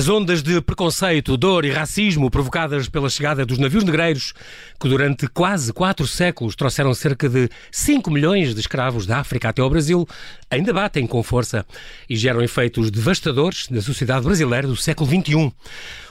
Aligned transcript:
As 0.00 0.08
ondas 0.08 0.42
de 0.42 0.62
preconceito, 0.62 1.36
dor 1.36 1.62
e 1.62 1.70
racismo 1.70 2.30
provocadas 2.30 2.88
pela 2.88 3.10
chegada 3.10 3.44
dos 3.44 3.58
navios 3.58 3.84
negreiros, 3.84 4.32
que 4.80 4.88
durante 4.88 5.28
quase 5.28 5.74
quatro 5.74 6.06
séculos 6.06 6.56
trouxeram 6.56 6.94
cerca 6.94 7.28
de 7.28 7.50
5 7.70 8.10
milhões 8.10 8.54
de 8.54 8.60
escravos 8.62 9.04
da 9.04 9.18
África 9.18 9.50
até 9.50 9.60
ao 9.60 9.68
Brasil, 9.68 10.08
ainda 10.50 10.72
batem 10.72 11.06
com 11.06 11.22
força 11.22 11.66
e 12.08 12.16
geram 12.16 12.40
efeitos 12.40 12.90
devastadores 12.90 13.68
na 13.68 13.82
sociedade 13.82 14.24
brasileira 14.24 14.66
do 14.66 14.74
século 14.74 15.06
XXI. 15.06 15.52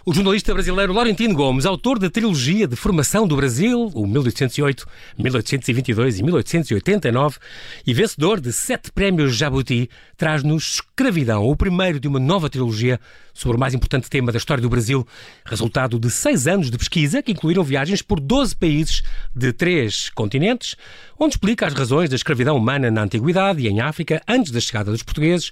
O 0.09 0.13
jornalista 0.13 0.51
brasileiro 0.55 0.91
Laurentino 0.91 1.35
Gomes, 1.35 1.67
autor 1.67 1.99
da 1.99 2.09
trilogia 2.09 2.67
de 2.67 2.75
formação 2.75 3.27
do 3.27 3.35
Brasil, 3.35 3.91
o 3.93 4.07
1808, 4.07 4.87
1822 5.19 6.17
e 6.17 6.23
1889, 6.23 7.37
e 7.85 7.93
vencedor 7.93 8.41
de 8.41 8.51
sete 8.51 8.91
prémios 8.91 9.35
Jabuti, 9.35 9.87
traz-nos 10.17 10.79
Escravidão, 10.99 11.47
o 11.47 11.55
primeiro 11.55 11.99
de 11.99 12.07
uma 12.07 12.19
nova 12.19 12.49
trilogia 12.49 12.99
sobre 13.35 13.55
o 13.55 13.59
mais 13.59 13.75
importante 13.75 14.09
tema 14.09 14.31
da 14.31 14.39
história 14.39 14.63
do 14.63 14.67
Brasil, 14.67 15.05
resultado 15.45 15.99
de 15.99 16.09
seis 16.09 16.47
anos 16.47 16.71
de 16.71 16.77
pesquisa 16.79 17.21
que 17.21 17.31
incluíram 17.31 17.63
viagens 17.63 18.01
por 18.01 18.19
12 18.19 18.55
países 18.55 19.03
de 19.35 19.53
três 19.53 20.09
continentes, 20.09 20.75
onde 21.19 21.33
explica 21.33 21.67
as 21.67 21.73
razões 21.73 22.09
da 22.09 22.15
escravidão 22.15 22.55
humana 22.55 22.89
na 22.89 23.03
Antiguidade 23.03 23.61
e 23.61 23.67
em 23.67 23.81
África 23.81 24.21
antes 24.25 24.51
da 24.51 24.59
chegada 24.61 24.89
dos 24.89 25.03
portugueses, 25.03 25.51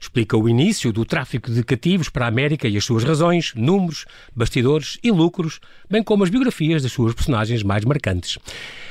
explica 0.00 0.36
o 0.36 0.48
início 0.48 0.92
do 0.92 1.04
tráfico 1.04 1.50
de 1.50 1.64
cativos 1.64 2.08
para 2.08 2.26
a 2.26 2.28
América 2.28 2.68
e 2.68 2.76
as 2.76 2.84
suas 2.84 3.02
razões, 3.02 3.52
números, 3.56 4.06
bastidores 4.34 4.96
e 5.02 5.10
lucros, 5.10 5.58
bem 5.90 6.04
como 6.04 6.22
as 6.22 6.30
biografias 6.30 6.82
das 6.82 6.92
suas 6.92 7.14
personagens 7.14 7.64
mais 7.64 7.84
marcantes. 7.84 8.38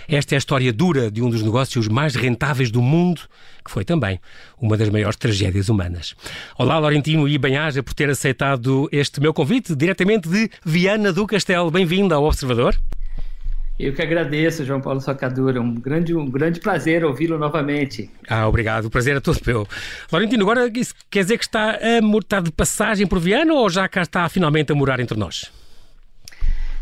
Esta 0.06 0.36
é 0.36 0.38
a 0.38 0.40
história 0.40 0.74
dura 0.74 1.10
de 1.10 1.22
um 1.22 1.30
dos 1.30 1.42
negócios 1.42 1.88
mais 1.88 2.16
rentáveis 2.16 2.70
do 2.70 2.82
mundo, 2.82 3.22
que 3.64 3.72
foi 3.72 3.86
também 3.86 4.20
uma 4.60 4.76
das 4.76 4.90
maiores 4.90 5.18
tragédias 5.18 5.70
humanas. 5.70 6.14
Olá, 6.58 6.78
Laurentino, 6.78 7.28
e 7.28 7.38
bem-aja 7.38 7.82
por 7.82 7.94
ter 7.94 8.10
aceitado 8.10 8.90
este 8.92 9.22
meu 9.22 9.34
convite 9.34 9.76
diretamente 9.76 10.28
de 10.28 10.50
Viana 10.66 11.14
do 11.14 11.26
Castelo. 11.26 11.72
Bem-vindo 11.72 12.14
ao 12.14 12.26
Observador. 12.26 12.78
Eu 13.80 13.94
que 13.94 14.02
agradeço, 14.02 14.66
João 14.66 14.82
Paulo 14.82 15.00
Socadura. 15.00 15.62
Um 15.62 15.76
grande, 15.76 16.16
um 16.16 16.26
grande 16.30 16.60
prazer 16.60 17.06
ouvi-lo 17.06 17.38
novamente. 17.38 18.10
Ah, 18.28 18.48
obrigado. 18.48 18.86
O 18.86 18.90
prazer 18.90 19.16
é 19.16 19.20
todo 19.20 19.40
meu. 19.46 19.68
Laurentino, 20.12 20.44
agora 20.44 20.72
quer 21.12 21.22
dizer 21.22 21.38
que 21.38 21.44
está 21.44 21.72
a 21.72 22.00
estar 22.00 22.42
de 22.42 22.52
passagem 22.52 23.06
por 23.06 23.20
Viana 23.20 23.54
ou 23.54 23.70
já 23.70 23.88
cá 23.88 24.02
está 24.02 24.28
finalmente 24.30 24.72
a 24.72 24.76
morar 24.76 25.00
entre 25.00 25.18
nós? 25.18 25.52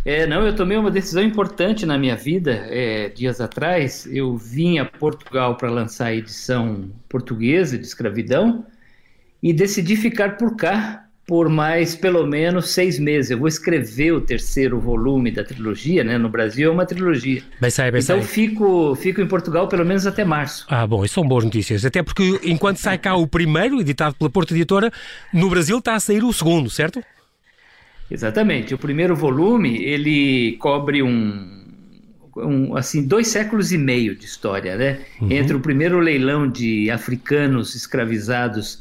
É, 0.05 0.25
não, 0.25 0.45
eu 0.45 0.55
tomei 0.55 0.77
uma 0.77 0.91
decisão 0.91 1.21
importante 1.21 1.85
na 1.85 1.97
minha 1.97 2.15
vida. 2.15 2.65
É, 2.69 3.09
dias 3.09 3.41
atrás, 3.41 4.07
eu 4.09 4.37
vim 4.37 4.77
a 4.77 4.85
Portugal 4.85 5.57
para 5.57 5.69
lançar 5.69 6.05
a 6.05 6.15
edição 6.15 6.89
portuguesa 7.09 7.77
de 7.77 7.85
escravidão 7.85 8.65
e 9.43 9.51
decidi 9.51 9.97
ficar 9.97 10.37
por 10.37 10.55
cá 10.55 11.04
por 11.27 11.49
mais 11.49 11.95
pelo 11.95 12.25
menos 12.25 12.69
seis 12.69 12.99
meses. 12.99 13.31
Eu 13.31 13.39
vou 13.39 13.47
escrever 13.47 14.11
o 14.11 14.21
terceiro 14.21 14.79
volume 14.79 15.31
da 15.31 15.43
trilogia, 15.43 16.03
né? 16.03 16.17
No 16.17 16.29
Brasil 16.29 16.69
é 16.69 16.71
uma 16.71 16.85
trilogia. 16.85 17.41
Bem 17.59 17.69
sai, 17.69 17.91
bem 17.91 18.01
então 18.01 18.21
fico, 18.21 18.95
fico 18.95 19.21
em 19.21 19.27
Portugal 19.27 19.67
pelo 19.67 19.83
menos 19.83 20.05
até 20.05 20.23
março. 20.23 20.65
Ah, 20.69 20.85
bom, 20.85 21.03
isso 21.03 21.15
são 21.15 21.27
boas 21.27 21.43
notícias. 21.43 21.83
Até 21.83 22.03
porque 22.03 22.39
enquanto 22.43 22.77
sai 22.77 22.97
cá 22.97 23.15
o 23.15 23.27
primeiro, 23.27 23.81
editado 23.81 24.15
pela 24.15 24.29
Porta 24.29 24.53
Editora, 24.53 24.91
no 25.33 25.49
Brasil 25.49 25.79
está 25.79 25.95
a 25.95 25.99
sair 25.99 26.23
o 26.23 26.31
segundo, 26.31 26.69
certo? 26.69 27.01
Exatamente. 28.09 28.75
O 28.75 28.77
primeiro 28.77 29.15
volume 29.15 29.83
ele 29.83 30.57
cobre 30.59 31.01
um, 31.01 31.65
um, 32.37 32.77
assim 32.77 33.07
dois 33.07 33.29
séculos 33.29 33.71
e 33.71 33.79
meio 33.79 34.15
de 34.15 34.25
história, 34.25 34.75
né? 34.77 34.99
Uhum. 35.19 35.31
Entre 35.31 35.55
o 35.55 35.59
primeiro 35.59 35.99
leilão 35.99 36.47
de 36.47 36.91
africanos 36.91 37.73
escravizados 37.73 38.79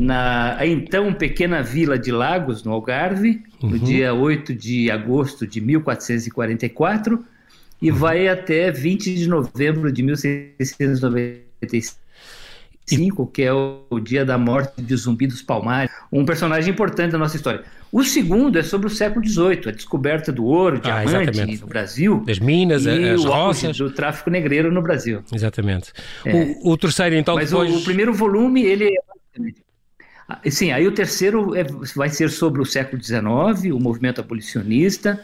na 0.00 0.56
então 0.64 1.12
pequena 1.12 1.62
vila 1.62 1.98
de 1.98 2.10
Lagos, 2.10 2.64
no 2.64 2.72
Algarve, 2.72 3.42
uhum. 3.62 3.68
no 3.68 3.78
dia 3.78 4.14
8 4.14 4.54
de 4.54 4.90
agosto 4.90 5.46
de 5.46 5.60
1444, 5.60 7.22
e 7.82 7.90
uhum. 7.90 7.96
vai 7.98 8.26
até 8.26 8.70
20 8.70 9.14
de 9.14 9.28
novembro 9.28 9.92
de 9.92 10.02
1695 10.02 12.00
5, 12.86 13.26
que 13.26 13.42
é 13.42 13.52
o, 13.52 13.82
o, 13.90 14.00
dia 14.00 14.24
da 14.24 14.36
morte 14.38 14.80
de 14.82 14.96
Zumbi 14.96 15.26
dos 15.26 15.42
Palmares, 15.42 15.92
um 16.10 16.24
personagem 16.24 16.72
importante 16.72 17.12
da 17.12 17.18
nossa 17.18 17.36
história. 17.36 17.62
O 17.92 18.02
segundo 18.02 18.58
é 18.58 18.62
sobre 18.62 18.86
o 18.86 18.90
século 18.90 19.24
XVIII, 19.24 19.68
a 19.68 19.70
descoberta 19.70 20.32
do 20.32 20.44
ouro, 20.44 20.80
ah, 20.82 21.04
diamante 21.04 21.60
no 21.60 21.66
Brasil. 21.66 22.24
Das 22.26 22.40
minas, 22.40 22.86
e 22.86 23.10
as 23.10 23.24
roças. 23.24 23.76
do 23.76 23.90
tráfico 23.90 24.30
negreiro 24.30 24.72
no 24.72 24.82
Brasil. 24.82 25.22
Exatamente. 25.32 25.92
É. 26.24 26.34
O, 26.34 26.72
o, 26.72 26.76
terceiro, 26.76 27.14
então, 27.14 27.36
Mas 27.36 27.50
depois... 27.50 27.72
o, 27.72 27.78
o, 27.78 27.84
primeiro 27.84 28.12
volume, 28.12 28.62
ele 28.62 28.86
é... 28.86 29.69
Sim, 30.50 30.72
aí 30.72 30.86
o 30.86 30.92
terceiro 30.92 31.54
é, 31.54 31.64
vai 31.94 32.08
ser 32.08 32.30
sobre 32.30 32.60
o 32.60 32.64
século 32.64 33.02
XIX, 33.02 33.72
o 33.72 33.78
movimento 33.78 34.20
abolicionista, 34.20 35.20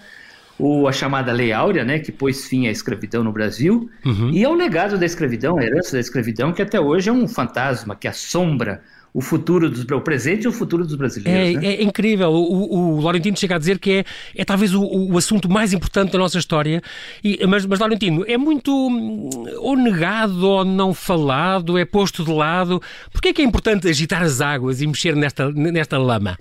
o, 0.58 0.88
a 0.88 0.92
chamada 0.92 1.32
Lei 1.32 1.52
Áurea, 1.52 1.84
né, 1.84 1.98
que 1.98 2.10
pôs 2.10 2.46
fim 2.46 2.66
à 2.66 2.70
escravidão 2.70 3.22
no 3.22 3.32
Brasil, 3.32 3.90
uhum. 4.04 4.30
e 4.30 4.44
ao 4.44 4.54
legado 4.54 4.98
da 4.98 5.06
escravidão, 5.06 5.58
a 5.58 5.64
herança 5.64 5.92
da 5.92 6.00
escravidão, 6.00 6.52
que 6.52 6.62
até 6.62 6.80
hoje 6.80 7.08
é 7.08 7.12
um 7.12 7.28
fantasma 7.28 7.94
que 7.94 8.08
assombra 8.08 8.82
o 9.16 9.22
futuro 9.22 9.70
dos 9.70 9.82
o 9.82 10.00
presente 10.02 10.44
e 10.44 10.48
o 10.48 10.52
futuro 10.52 10.84
dos 10.84 10.94
brasileiros. 10.94 11.56
É, 11.56 11.58
né? 11.58 11.74
é 11.76 11.82
incrível. 11.82 12.30
O, 12.30 12.96
o, 12.96 13.00
Laurentino 13.00 13.34
chega 13.34 13.54
a 13.54 13.58
dizer 13.58 13.78
que 13.78 13.90
é, 13.90 14.04
é 14.34 14.44
talvez 14.44 14.74
o, 14.74 14.82
o 14.84 15.16
assunto 15.16 15.48
mais 15.48 15.72
importante 15.72 16.12
da 16.12 16.18
nossa 16.18 16.38
história. 16.38 16.82
E, 17.24 17.46
mas, 17.46 17.64
mas, 17.64 17.80
Laurentino, 17.80 18.26
é 18.28 18.36
muito 18.36 18.70
hum, 18.70 19.30
ou 19.56 19.74
negado 19.74 20.46
ou 20.46 20.66
não 20.66 20.92
falado, 20.92 21.78
é 21.78 21.86
posto 21.86 22.26
de 22.26 22.30
lado. 22.30 22.78
Por 23.10 23.22
que 23.22 23.28
é 23.28 23.32
que 23.32 23.40
é 23.40 23.44
importante 23.46 23.88
agitar 23.88 24.22
as 24.22 24.42
águas 24.42 24.82
e 24.82 24.86
mexer 24.86 25.16
nesta, 25.16 25.50
nesta 25.50 25.96
lama? 25.96 26.36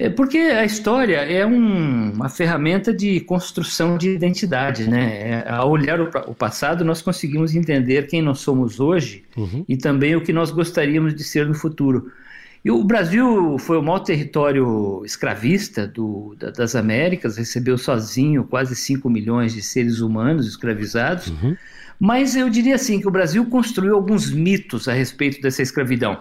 É 0.00 0.08
porque 0.08 0.38
a 0.38 0.64
história 0.64 1.16
é 1.16 1.44
um, 1.44 2.12
uma 2.12 2.30
ferramenta 2.30 2.90
de 2.90 3.20
construção 3.20 3.98
de 3.98 4.08
identidade, 4.08 4.88
né? 4.88 5.42
É, 5.44 5.50
ao 5.50 5.70
olhar 5.70 6.00
o, 6.00 6.08
o, 6.26 6.34
passado, 6.34 6.82
nós 6.82 7.02
conseguimos 7.02 7.54
entender 7.54 8.06
quem 8.06 8.22
nós 8.22 8.38
somos 8.38 8.80
hoje 8.80 9.24
uhum. 9.36 9.62
e 9.68 9.76
também 9.76 10.16
o 10.16 10.22
que 10.22 10.32
nós 10.32 10.50
gostaríamos 10.50 11.14
de 11.14 11.22
ser 11.22 11.46
no 11.46 11.52
futuro. 11.52 12.10
E 12.64 12.70
o 12.70 12.82
Brasil 12.82 13.58
foi 13.58 13.76
o 13.76 13.82
maior 13.82 13.98
território 13.98 15.02
escravista 15.04 15.86
do, 15.86 16.34
da, 16.38 16.50
das 16.50 16.74
Américas, 16.74 17.36
recebeu 17.36 17.76
sozinho 17.76 18.44
quase 18.44 18.74
5 18.74 19.08
milhões 19.10 19.52
de 19.52 19.60
seres 19.60 20.00
humanos 20.00 20.46
escravizados. 20.46 21.28
Uhum. 21.28 21.54
Mas 21.98 22.34
eu 22.34 22.48
diria 22.48 22.76
assim 22.76 23.00
que 23.00 23.08
o 23.08 23.10
Brasil 23.10 23.44
construiu 23.44 23.96
alguns 23.96 24.32
mitos 24.32 24.88
a 24.88 24.94
respeito 24.94 25.42
dessa 25.42 25.60
escravidão. 25.60 26.18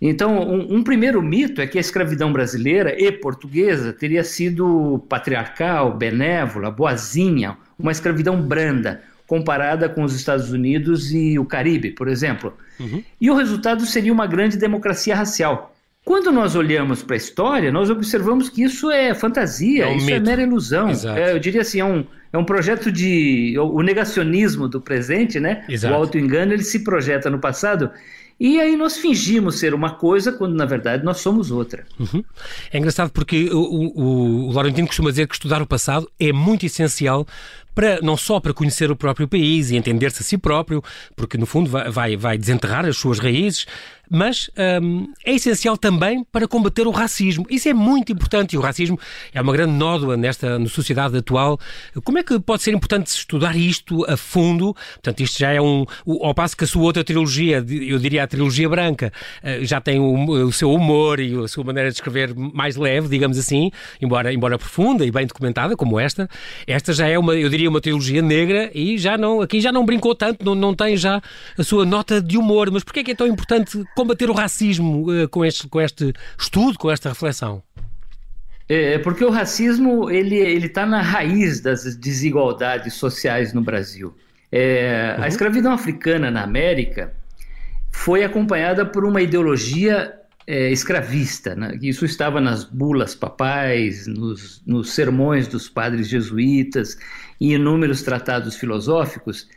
Então, 0.00 0.38
um, 0.38 0.76
um, 0.76 0.82
primeiro 0.82 1.22
mito 1.22 1.60
é 1.60 1.66
que 1.66 1.78
a 1.78 1.80
escravidão 1.80 2.32
brasileira 2.32 2.94
e 2.98 3.10
portuguesa 3.10 3.92
teria 3.92 4.24
sido 4.24 5.04
patriarcal, 5.08 5.96
benévola, 5.96 6.70
boazinha, 6.70 7.56
uma 7.78 7.92
escravidão 7.92 8.40
branda, 8.40 9.02
comparada 9.26 9.88
com 9.88 10.02
os 10.02 10.14
Estados 10.14 10.52
Unidos 10.52 11.12
e 11.12 11.38
o 11.38 11.44
Caribe, 11.44 11.90
por 11.90 12.08
exemplo. 12.08 12.52
Uhum. 12.78 13.02
E 13.20 13.30
o 13.30 13.34
resultado 13.34 13.86
seria 13.86 14.12
uma 14.12 14.26
grande 14.26 14.56
democracia 14.56 15.14
racial. 15.14 15.74
Quando 16.04 16.30
nós 16.30 16.54
olhamos 16.54 17.02
para 17.02 17.14
a 17.14 17.16
história, 17.16 17.72
nós 17.72 17.88
observamos 17.88 18.50
que 18.50 18.62
isso 18.62 18.90
é 18.90 19.14
fantasia, 19.14 19.84
é 19.84 19.86
um 19.86 19.96
isso 19.96 20.10
é 20.10 20.14
mito. 20.14 20.28
é 20.28 20.30
mera 20.30 20.42
ilusão. 20.42 20.90
É, 21.16 21.32
eu 21.32 21.38
diria 21.38 21.62
assim, 21.62 21.80
é 21.80 21.84
um, 21.84 22.04
é 22.30 22.36
um 22.36 22.44
projeto 22.44 22.92
de. 22.92 23.54
O 23.58 23.80
negacionismo 23.80 24.68
do 24.68 24.82
presente, 24.82 25.40
né? 25.40 25.64
Exato. 25.66 25.94
O 25.94 25.96
auto-engano, 25.96 26.52
ele 26.52 26.62
se 26.62 26.84
projeta 26.84 27.30
no 27.30 27.38
passado 27.38 27.90
e 28.38 28.60
aí 28.60 28.76
nós 28.76 28.96
fingimos 28.96 29.58
ser 29.58 29.74
uma 29.74 29.90
coisa 29.90 30.32
quando 30.32 30.54
na 30.54 30.64
verdade 30.64 31.04
nós 31.04 31.18
somos 31.20 31.50
outra. 31.50 31.86
Uhum. 31.98 32.24
É 32.72 32.78
engraçado 32.78 33.10
porque 33.10 33.48
o, 33.52 33.58
o, 33.58 34.48
o 34.48 34.52
Laurentino 34.52 34.86
costuma 34.86 35.10
dizer 35.10 35.28
que 35.28 35.34
estudar 35.34 35.62
o 35.62 35.66
passado 35.66 36.10
é 36.18 36.32
muito 36.32 36.66
essencial 36.66 37.26
para 37.74 38.00
não 38.00 38.16
só 38.16 38.38
para 38.38 38.54
conhecer 38.54 38.90
o 38.90 38.96
próprio 38.96 39.26
país 39.26 39.70
e 39.70 39.76
entender-se 39.76 40.22
a 40.22 40.24
si 40.24 40.38
próprio, 40.38 40.82
porque 41.16 41.36
no 41.36 41.44
fundo 41.44 41.68
vai, 41.68 41.90
vai, 41.90 42.16
vai 42.16 42.38
desenterrar 42.38 42.86
as 42.86 42.96
suas 42.96 43.18
raízes, 43.18 43.66
mas 44.10 44.50
hum, 44.82 45.12
é 45.24 45.34
essencial 45.34 45.76
também 45.76 46.24
para 46.30 46.46
combater 46.46 46.86
o 46.86 46.90
racismo. 46.90 47.46
Isso 47.48 47.68
é 47.68 47.74
muito 47.74 48.12
importante 48.12 48.54
e 48.54 48.58
o 48.58 48.60
racismo 48.60 48.98
é 49.32 49.40
uma 49.40 49.52
grande 49.52 49.72
nódoa 49.72 50.16
nesta 50.16 50.58
na 50.58 50.68
sociedade 50.68 51.16
atual. 51.16 51.58
Como 52.02 52.18
é 52.18 52.22
que 52.22 52.38
pode 52.38 52.62
ser 52.62 52.72
importante 52.72 53.06
estudar 53.08 53.56
isto 53.56 54.04
a 54.08 54.16
fundo? 54.16 54.74
Portanto, 54.94 55.20
isto 55.20 55.38
já 55.38 55.52
é 55.52 55.60
um. 55.60 55.84
Ao 56.22 56.34
passo 56.34 56.56
que 56.56 56.64
a 56.64 56.66
sua 56.66 56.82
outra 56.82 57.04
trilogia, 57.04 57.64
eu 57.68 57.98
diria 57.98 58.24
a 58.24 58.26
trilogia 58.26 58.68
branca, 58.68 59.12
eh, 59.42 59.64
já 59.64 59.80
tem 59.80 59.98
o, 59.98 60.46
o 60.46 60.52
seu 60.52 60.72
humor 60.72 61.20
e 61.20 61.34
a 61.42 61.48
sua 61.48 61.64
maneira 61.64 61.90
de 61.90 61.96
escrever 61.96 62.34
mais 62.34 62.76
leve, 62.76 63.08
digamos 63.08 63.38
assim, 63.38 63.70
embora, 64.00 64.32
embora 64.32 64.58
profunda 64.58 65.04
e 65.04 65.10
bem 65.10 65.26
documentada, 65.26 65.76
como 65.76 65.98
esta. 65.98 66.28
Esta 66.66 66.92
já 66.92 67.08
é 67.08 67.18
uma, 67.18 67.34
eu 67.34 67.48
diria, 67.48 67.68
uma 67.68 67.80
trilogia 67.80 68.22
negra 68.22 68.70
e 68.74 68.98
já 68.98 69.16
não, 69.16 69.40
aqui 69.40 69.60
já 69.60 69.72
não 69.72 69.84
brincou 69.84 70.14
tanto, 70.14 70.44
não, 70.44 70.54
não 70.54 70.74
tem 70.74 70.96
já 70.96 71.20
a 71.58 71.62
sua 71.62 71.84
nota 71.84 72.20
de 72.20 72.36
humor. 72.36 72.70
Mas 72.70 72.84
porquê 72.84 73.00
é 73.00 73.04
que 73.04 73.10
é 73.12 73.14
tão 73.14 73.26
importante 73.26 73.82
combater 73.94 74.30
o 74.30 74.32
racismo 74.32 75.10
uh, 75.10 75.28
com, 75.28 75.44
este, 75.44 75.68
com 75.68 75.80
este 75.80 76.12
estudo, 76.38 76.78
com 76.78 76.90
esta 76.90 77.08
reflexão? 77.08 77.62
É, 78.68 78.94
é 78.94 78.98
porque 78.98 79.24
o 79.24 79.30
racismo 79.30 80.10
ele 80.10 80.36
ele 80.36 80.66
está 80.66 80.86
na 80.86 81.02
raiz 81.02 81.60
das 81.60 81.96
desigualdades 81.96 82.94
sociais 82.94 83.52
no 83.52 83.62
Brasil. 83.62 84.14
É, 84.50 85.16
uhum. 85.18 85.24
A 85.24 85.28
escravidão 85.28 85.72
africana 85.72 86.30
na 86.30 86.42
América 86.42 87.12
foi 87.90 88.24
acompanhada 88.24 88.84
por 88.84 89.04
uma 89.04 89.20
ideologia 89.20 90.14
é, 90.46 90.70
escravista. 90.70 91.54
Né? 91.54 91.78
Isso 91.82 92.04
estava 92.04 92.40
nas 92.40 92.64
bulas 92.64 93.14
papais, 93.14 94.06
nos, 94.06 94.62
nos 94.66 94.92
sermões 94.92 95.48
dos 95.48 95.68
padres 95.68 96.08
jesuítas 96.08 96.96
e 97.40 97.54
inúmeros 97.54 98.02
tratados 98.02 98.56
filosóficos 98.56 99.48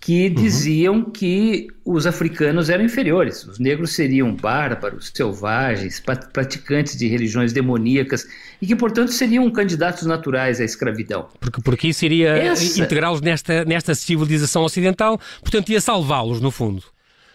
que 0.00 0.28
uhum. 0.28 0.34
diziam 0.34 1.04
que 1.04 1.68
os 1.84 2.06
africanos 2.06 2.70
eram 2.70 2.84
inferiores, 2.84 3.44
os 3.44 3.58
negros 3.58 3.92
seriam 3.92 4.34
bárbaros, 4.34 5.12
selvagens, 5.14 6.00
praticantes 6.00 6.96
de 6.96 7.06
religiões 7.06 7.52
demoníacas 7.52 8.26
e 8.62 8.66
que, 8.66 8.74
portanto, 8.74 9.12
seriam 9.12 9.48
candidatos 9.50 10.06
naturais 10.06 10.58
à 10.58 10.64
escravidão. 10.64 11.28
Porque, 11.38 11.60
porque 11.60 11.88
isso 11.88 12.04
iria 12.06 12.30
Essa... 12.30 12.80
integrá-los 12.80 13.20
nesta, 13.20 13.64
nesta 13.66 13.94
civilização 13.94 14.62
ocidental, 14.62 15.20
portanto, 15.42 15.68
ia 15.68 15.80
salvá-los, 15.80 16.40
no 16.40 16.50
fundo. 16.50 16.82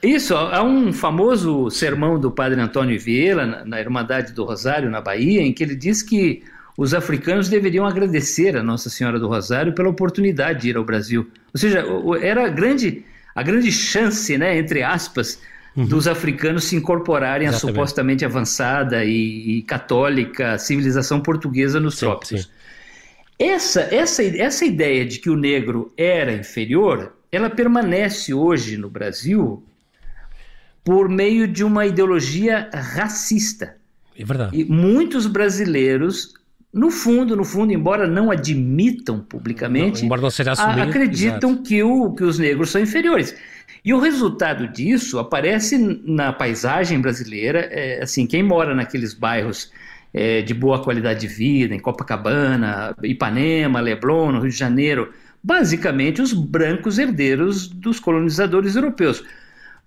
Isso, 0.01 0.35
há 0.35 0.63
um 0.63 0.91
famoso 0.91 1.69
sermão 1.69 2.19
do 2.19 2.31
padre 2.31 2.59
Antônio 2.59 3.00
Vieira, 3.00 3.45
na, 3.45 3.65
na 3.65 3.79
Irmandade 3.79 4.33
do 4.33 4.44
Rosário, 4.44 4.89
na 4.89 5.01
Bahia, 5.01 5.41
em 5.41 5.53
que 5.53 5.63
ele 5.63 5.75
diz 5.75 6.01
que 6.01 6.44
os 6.77 6.94
africanos 6.94 7.48
deveriam 7.48 7.86
agradecer 7.86 8.57
a 8.57 8.63
Nossa 8.63 8.89
Senhora 8.89 9.19
do 9.19 9.27
Rosário 9.27 9.74
pela 9.74 9.89
oportunidade 9.89 10.62
de 10.62 10.69
ir 10.69 10.77
ao 10.77 10.83
Brasil. 10.83 11.30
Ou 11.54 11.60
seja, 11.60 11.86
era 12.22 12.45
a 12.45 12.50
grande, 12.50 13.06
a 13.33 13.42
grande 13.42 13.72
chance, 13.72 14.38
né, 14.38 14.57
entre 14.57 14.83
aspas, 14.83 15.39
uhum. 15.75 15.86
dos 15.86 16.07
africanos 16.07 16.66
se 16.66 16.75
incorporarem 16.75 17.48
Exatamente. 17.48 17.72
à 17.72 17.74
supostamente 17.74 18.25
avançada 18.25 19.06
e, 19.06 19.60
e, 19.60 19.62
católica 19.62 20.57
civilização 20.57 21.22
portuguesa 21.22 21.80
nos 21.80 21.95
sim, 21.95 22.01
trópicos. 22.01 22.44
Sim. 22.44 22.50
Essa, 23.39 23.81
essa, 23.94 24.24
essa 24.24 24.66
ideia 24.66 25.06
de 25.06 25.19
que 25.19 25.30
o 25.30 25.36
negro 25.36 25.94
era 25.98 26.33
inferior, 26.33 27.16
ela 27.31 27.50
permanece 27.50 28.33
hoje 28.33 28.77
no 28.77 28.89
Brasil 28.89 29.63
por 30.83 31.10
meio 31.10 31.48
de 31.48 31.63
uma 31.63 31.86
ideologia 31.86 32.69
racista. 32.74 33.75
É 34.18 34.24
verdade. 34.24 34.57
E 34.57 34.63
muitos 34.63 35.25
brasileiros 35.25 36.33
no 36.75 36.92
fundo, 36.92 37.38
no 37.38 37.45
fundo, 37.45 37.72
embora 37.72 38.06
não 38.06 38.30
admitam 38.30 39.22
publicamente, 39.22 40.00
não, 40.00 40.07
embora 40.07 40.22
não 40.22 40.30
seja 40.30 40.51
assumido, 40.51 40.81
acreditam 40.81 41.56
que, 41.56 41.81
o, 41.81 42.12
que 42.12 42.25
os 42.25 42.38
negros 42.38 42.69
são 42.69 42.81
inferiores. 42.81 43.33
E 43.83 43.94
o 43.94 44.00
resultado 44.00 44.68
disso 44.68 45.18
aparece 45.18 45.77
na 46.06 46.33
paisagem 46.33 47.00
brasileira. 47.00 47.69
É, 47.72 48.04
assim, 48.04 48.27
quem 48.27 48.44
mora 48.44 48.75
naqueles 48.75 49.13
bairros 49.13 49.72
é, 50.13 50.42
de 50.42 50.54
boa 50.54 50.83
qualidade 50.83 51.22
de 51.22 51.27
vida, 51.27 51.74
em 51.74 51.80
Copacabana, 51.80 52.94
Ipanema, 53.04 53.80
Leblon, 53.80 54.33
no 54.33 54.42
Rio 54.42 54.50
de 54.50 54.57
Janeiro, 54.57 55.13
basicamente 55.42 56.22
os 56.22 56.33
brancos 56.33 57.00
herdeiros 57.00 57.69
dos 57.69 58.01
colonizadores 58.01 58.75
europeus. 58.75 59.24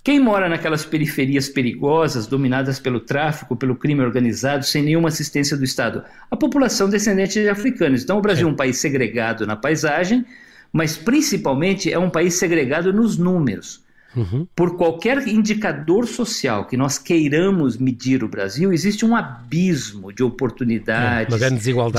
Quem 0.03 0.21
mora 0.21 0.49
naquelas 0.49 0.85
periferias 0.85 1.49
perigosas, 1.49 2.27
dominadas 2.27 2.79
pelo 2.79 3.00
tráfico, 3.00 3.56
pelo 3.56 3.77
crime 3.77 4.03
organizado, 4.03 4.65
sem 4.65 4.83
nenhuma 4.83 5.09
assistência 5.09 5.56
do 5.56 5.65
Estado? 5.65 6.03
A 6.31 6.37
população 6.37 6.89
descendente 6.89 7.41
de 7.41 7.49
africanos. 7.49 8.03
Então, 8.03 8.19
o 8.19 8.23
Brasil 8.23 8.49
é 8.49 8.50
um 8.50 8.56
país 8.56 8.79
segregado 8.79 9.47
na 9.47 9.56
paisagem, 9.56 10.25
mas 10.73 10.97
principalmente 10.97 11.93
é 11.93 11.99
um 11.99 12.11
país 12.11 12.35
segregado 12.35 12.93
nos 12.93 13.19
números. 13.19 13.83
Uhum. 14.17 14.47
Por 14.56 14.77
qualquer 14.77 15.29
indicador 15.29 16.06
social 16.06 16.65
que 16.65 16.77
nós 16.77 16.99
queiramos 16.99 17.77
medir 17.77 18.25
o 18.25 18.29
Brasil, 18.29 18.73
existe 18.73 19.05
um 19.05 19.15
abismo 19.15 20.12
de 20.12 20.23
oportunidades, 20.23 21.35
é, 21.35 21.50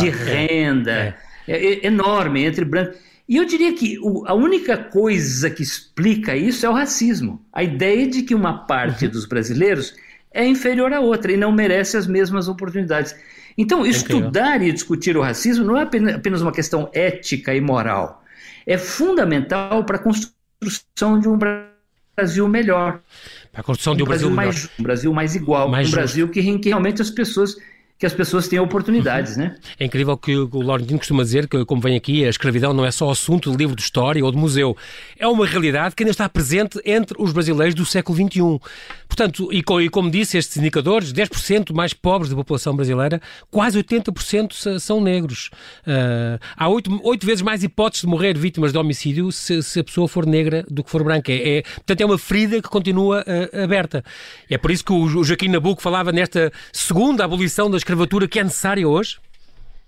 de 0.01 0.09
é. 0.09 0.11
renda, 0.11 0.91
é. 0.91 1.15
É, 1.47 1.85
enorme 1.85 2.43
entre 2.43 2.65
brancos. 2.65 3.08
E 3.29 3.37
eu 3.37 3.45
diria 3.45 3.71
que 3.73 3.99
o, 3.99 4.25
a 4.25 4.33
única 4.33 4.75
coisa 4.75 5.51
que 5.51 5.61
explica 5.61 6.35
isso 6.35 6.65
é 6.65 6.69
o 6.69 6.73
racismo. 6.73 7.39
A 7.53 7.63
ideia 7.63 8.07
de 8.07 8.23
que 8.23 8.33
uma 8.33 8.65
parte 8.65 9.05
uhum. 9.05 9.11
dos 9.11 9.27
brasileiros 9.27 9.93
é 10.33 10.47
inferior 10.47 10.91
à 10.91 10.99
outra 10.99 11.31
e 11.31 11.37
não 11.37 11.51
merece 11.51 11.95
as 11.95 12.07
mesmas 12.07 12.47
oportunidades. 12.47 13.15
Então, 13.55 13.85
estudar 13.85 14.63
e 14.63 14.71
discutir 14.71 15.15
o 15.15 15.21
racismo 15.21 15.63
não 15.63 15.77
é 15.77 15.83
apenas 15.83 16.41
uma 16.41 16.51
questão 16.51 16.89
ética 16.91 17.53
e 17.53 17.61
moral. 17.61 18.23
É 18.65 18.79
fundamental 18.79 19.83
para 19.83 19.97
a 19.97 19.99
construção 19.99 21.19
de 21.19 21.29
um 21.29 21.37
Brasil 22.17 22.47
melhor. 22.47 22.99
Para 23.51 23.61
a 23.61 23.63
construção 23.63 23.95
de 23.95 24.01
um, 24.01 24.05
um 24.05 24.07
Brasil, 24.07 24.29
Brasil 24.31 24.35
mais, 24.35 24.69
um 24.79 24.83
Brasil 24.83 25.13
mais 25.13 25.35
igual, 25.35 25.69
mais 25.69 25.87
um 25.87 25.91
Brasil 25.91 26.29
que, 26.29 26.57
que 26.57 26.69
realmente 26.69 26.99
as 26.99 27.11
pessoas 27.11 27.55
que 27.99 28.05
as 28.05 28.13
pessoas 28.13 28.47
tenham 28.47 28.63
oportunidades, 28.63 29.35
né? 29.35 29.57
É 29.77 29.83
incrível 29.83 30.17
que 30.17 30.33
o 30.33 30.61
Laurentino 30.61 30.97
costuma 30.97 31.21
dizer 31.21 31.49
que, 31.49 31.65
como 31.65 31.81
vem 31.81 31.97
aqui, 31.97 32.23
a 32.23 32.29
escravidão 32.29 32.73
não 32.73 32.85
é 32.85 32.91
só 32.91 33.11
assunto 33.11 33.51
de 33.51 33.57
livro 33.57 33.75
de 33.75 33.81
história 33.81 34.23
ou 34.23 34.31
de 34.31 34.37
museu. 34.37 34.75
É 35.17 35.27
uma 35.27 35.45
realidade 35.45 35.93
que 35.95 36.03
ainda 36.03 36.11
está 36.11 36.29
presente 36.29 36.79
entre 36.85 37.21
os 37.21 37.33
brasileiros 37.33 37.75
do 37.75 37.85
século 37.85 38.17
XXI. 38.17 38.57
Portanto, 39.05 39.49
e, 39.51 39.61
como 39.89 40.09
disse, 40.09 40.37
estes 40.37 40.55
indicadores, 40.55 41.11
10% 41.11 41.73
mais 41.73 41.93
pobres 41.93 42.29
da 42.29 42.37
população 42.37 42.73
brasileira, 42.73 43.21
quase 43.51 43.77
80% 43.83 44.79
são 44.79 45.01
negros. 45.01 45.49
Uh, 45.81 46.39
há 46.55 46.69
oito, 46.69 47.01
oito 47.03 47.25
vezes 47.25 47.41
mais 47.41 47.63
hipóteses 47.65 48.03
de 48.03 48.07
morrer 48.07 48.37
vítimas 48.37 48.71
de 48.71 48.77
homicídio 48.77 49.29
se, 49.29 49.61
se 49.61 49.77
a 49.81 49.83
pessoa 49.83 50.07
for 50.07 50.25
negra 50.25 50.63
do 50.69 50.85
que 50.85 50.89
for 50.89 51.03
branca. 51.03 51.33
É, 51.33 51.57
é 51.57 51.61
portanto, 51.63 51.99
é 51.99 52.05
uma 52.05 52.17
ferida 52.17 52.61
que 52.61 52.69
continua 52.69 53.25
uh, 53.27 53.61
aberta. 53.61 54.05
É 54.49 54.57
por 54.57 54.71
isso 54.71 54.85
que 54.85 54.93
o, 54.93 55.03
o 55.03 55.23
Joaquim 55.25 55.49
Nabuco 55.49 55.81
falava 55.81 56.13
nesta 56.13 56.49
segunda 56.71 57.25
abolição 57.25 57.69
das 57.69 57.83
escravatura 57.89 58.27
que 58.27 58.39
é 58.39 58.43
necessária 58.43 58.87
hoje? 58.87 59.17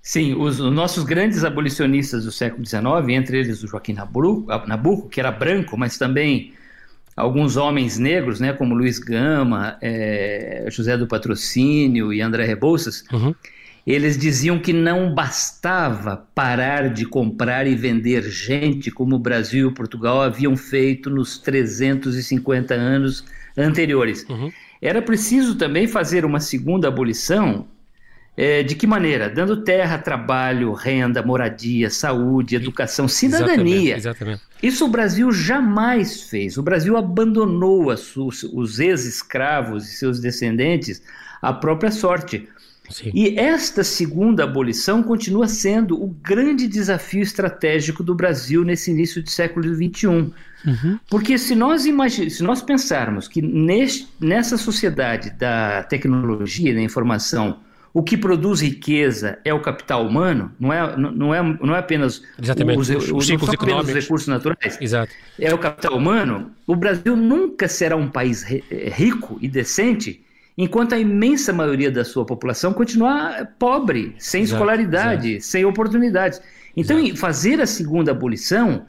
Sim, 0.02 0.34
os, 0.34 0.60
os, 0.60 0.74
nossos 0.74 1.04
grandes 1.04 1.44
abolicionistas 1.44 2.26
do 2.26 2.32
século 2.32 2.66
XIX, 2.66 2.84
entre 3.10 3.38
eles 3.38 3.62
o 3.62 3.68
Joaquim 3.68 3.94
Nabuco, 3.94 5.08
que 5.08 5.20
era 5.20 5.32
branco, 5.32 5.78
mas 5.78 5.98
também 5.98 6.54
alguns 7.16 7.56
homens 7.56 8.00
negros, 8.00 8.40
né, 8.40 8.52
como 8.54 8.74
Luiz 8.74 8.98
Gama, 8.98 9.78
é, 9.80 10.66
José 10.72 10.98
do 10.98 11.06
Patrocínio 11.06 12.12
e 12.12 12.20
André 12.22 12.46
Rebouças, 12.46 13.04
uhum. 13.14 13.36
eles 13.86 14.18
diziam 14.18 14.58
que 14.58 14.74
não 14.74 15.14
bastava 15.14 16.26
parar 16.34 16.92
de 16.92 17.06
comprar 17.06 17.68
e 17.68 17.76
vender 17.76 18.24
gente 18.24 18.90
como 18.90 19.18
o 19.18 19.20
Brasil 19.20 19.70
e 19.70 19.74
Portugal 19.74 20.20
haviam 20.20 20.58
feito 20.58 21.12
nos 21.12 21.38
350 21.38 22.74
anos 22.74 23.24
anteriores. 23.56 24.26
Uhum. 24.28 24.52
Era 24.82 25.00
preciso 25.00 25.54
também 25.54 25.86
fazer 25.86 26.26
uma 26.26 26.40
segunda 26.40 26.88
abolição 26.88 27.68
é, 28.42 28.64
de 28.64 28.74
que 28.74 28.88
maneira? 28.88 29.30
Dando 29.30 29.58
terra, 29.58 30.00
trabalho, 30.00 30.74
renda, 30.74 31.22
moradia, 31.22 31.92
saúde, 31.92 32.56
educação, 32.56 33.08
cidadania. 33.08 33.96
Exatamente, 33.96 33.98
exatamente. 33.98 34.42
Isso 34.64 34.84
o 34.84 34.88
Brasil 34.88 35.32
jamais 35.32 36.24
fez. 36.24 36.58
O 36.58 36.64
Brasil 36.64 36.98
abandonou 36.98 37.92
os, 37.92 38.16
os 38.16 38.80
ex-escravos 38.80 39.88
e 39.88 39.92
seus 39.96 40.20
descendentes 40.20 41.04
à 41.40 41.54
própria 41.54 41.92
sorte. 41.92 42.50
Sim. 42.90 43.12
E 43.14 43.38
esta 43.38 43.84
segunda 43.84 44.44
abolição 44.44 45.04
continua 45.04 45.48
sendo 45.48 46.04
o 46.04 46.08
grande 46.08 46.68
desafio 46.68 47.22
estratégico 47.22 48.04
do 48.04 48.16
Brasil 48.16 48.66
nesse 48.66 48.90
início 48.90 49.22
do 49.22 49.30
século 49.30 49.72
XXI. 49.72 50.08
Uhum. 50.08 51.00
Porque 51.08 51.38
se 51.38 51.54
nós, 51.54 51.86
imagine, 51.86 52.32
se 52.32 52.42
nós 52.42 52.60
pensarmos 52.64 53.28
que 53.28 53.40
neste, 53.40 54.08
nessa 54.20 54.58
sociedade 54.58 55.30
da 55.30 55.84
tecnologia 55.84 56.74
da 56.74 56.82
informação 56.82 57.60
o 57.94 58.02
que 58.02 58.18
produz 58.18 58.62
riqueza 58.62 59.40
é 59.44 59.54
o 59.54 59.60
capital 59.60 60.08
humano, 60.08 60.52
não 60.60 60.72
é, 60.72 60.98
não 60.98 61.36
é, 61.36 61.58
não 61.62 61.76
é 61.76 61.80
apenas 61.80 62.24
Exatamente. 62.42 62.80
Os, 62.80 62.90
os, 62.90 63.12
os, 63.12 63.26
ciclos 63.26 63.50
recursos 63.50 64.28
naturais. 64.28 64.78
Exato. 64.80 65.14
É 65.38 65.54
o 65.54 65.58
capital 65.58 65.98
humano. 65.98 66.52
O 66.66 66.76
Brasil 66.76 67.16
nunca 67.18 67.68
será 67.68 67.98
um 67.98 68.08
país 68.08 68.44
rico 68.44 69.38
e 69.42 69.48
decente 69.48 70.24
enquanto 70.58 70.94
a 70.94 71.00
imensa 71.00 71.52
maioria 71.52 71.92
da 71.92 72.06
sua 72.06 72.26
população 72.26 72.72
continuar 72.72 73.56
pobre, 73.60 74.16
sem 74.18 74.44
exato, 74.44 74.56
escolaridade, 74.56 75.30
exato. 75.32 75.46
sem 75.46 75.66
oportunidades. 75.66 76.42
Então, 76.76 76.98
exato. 76.98 77.20
fazer 77.20 77.60
a 77.60 77.66
segunda 77.66 78.12
abolição 78.12 78.86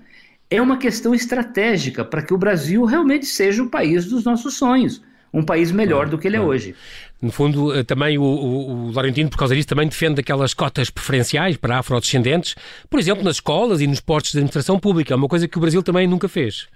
é 0.48 0.62
uma 0.62 0.76
questão 0.76 1.12
estratégica 1.14 2.04
para 2.04 2.22
que 2.22 2.32
o 2.32 2.38
Brasil 2.38 2.84
realmente 2.84 3.26
seja 3.26 3.62
o 3.62 3.70
país 3.70 4.04
dos 4.04 4.24
nossos 4.24 4.54
sonhos 4.54 5.02
um 5.32 5.42
país 5.42 5.72
melhor 5.72 6.08
do 6.08 6.18
que 6.18 6.28
ele 6.28 6.36
é 6.36 6.40
hoje. 6.40 6.74
No 7.22 7.30
fundo, 7.30 7.72
eh, 7.72 7.84
também 7.84 8.18
o, 8.18 8.22
o, 8.22 8.86
o 8.88 8.92
Laurentino, 8.92 9.30
por 9.30 9.38
causa 9.38 9.54
disso, 9.54 9.68
também 9.68 9.86
defende 9.86 10.20
aquelas 10.20 10.52
cotas 10.52 10.90
preferenciais 10.90 11.56
para 11.56 11.78
afrodescendentes, 11.78 12.56
por 12.90 12.98
exemplo, 12.98 13.22
nas 13.22 13.36
escolas 13.36 13.80
e 13.80 13.86
nos 13.86 14.00
postos 14.00 14.32
de 14.32 14.38
administração 14.38 14.76
pública, 14.76 15.14
é 15.14 15.16
uma 15.16 15.28
coisa 15.28 15.46
que 15.46 15.56
o 15.56 15.60
Brasil 15.60 15.84
também 15.84 16.08
nunca 16.08 16.28
fez. 16.28 16.66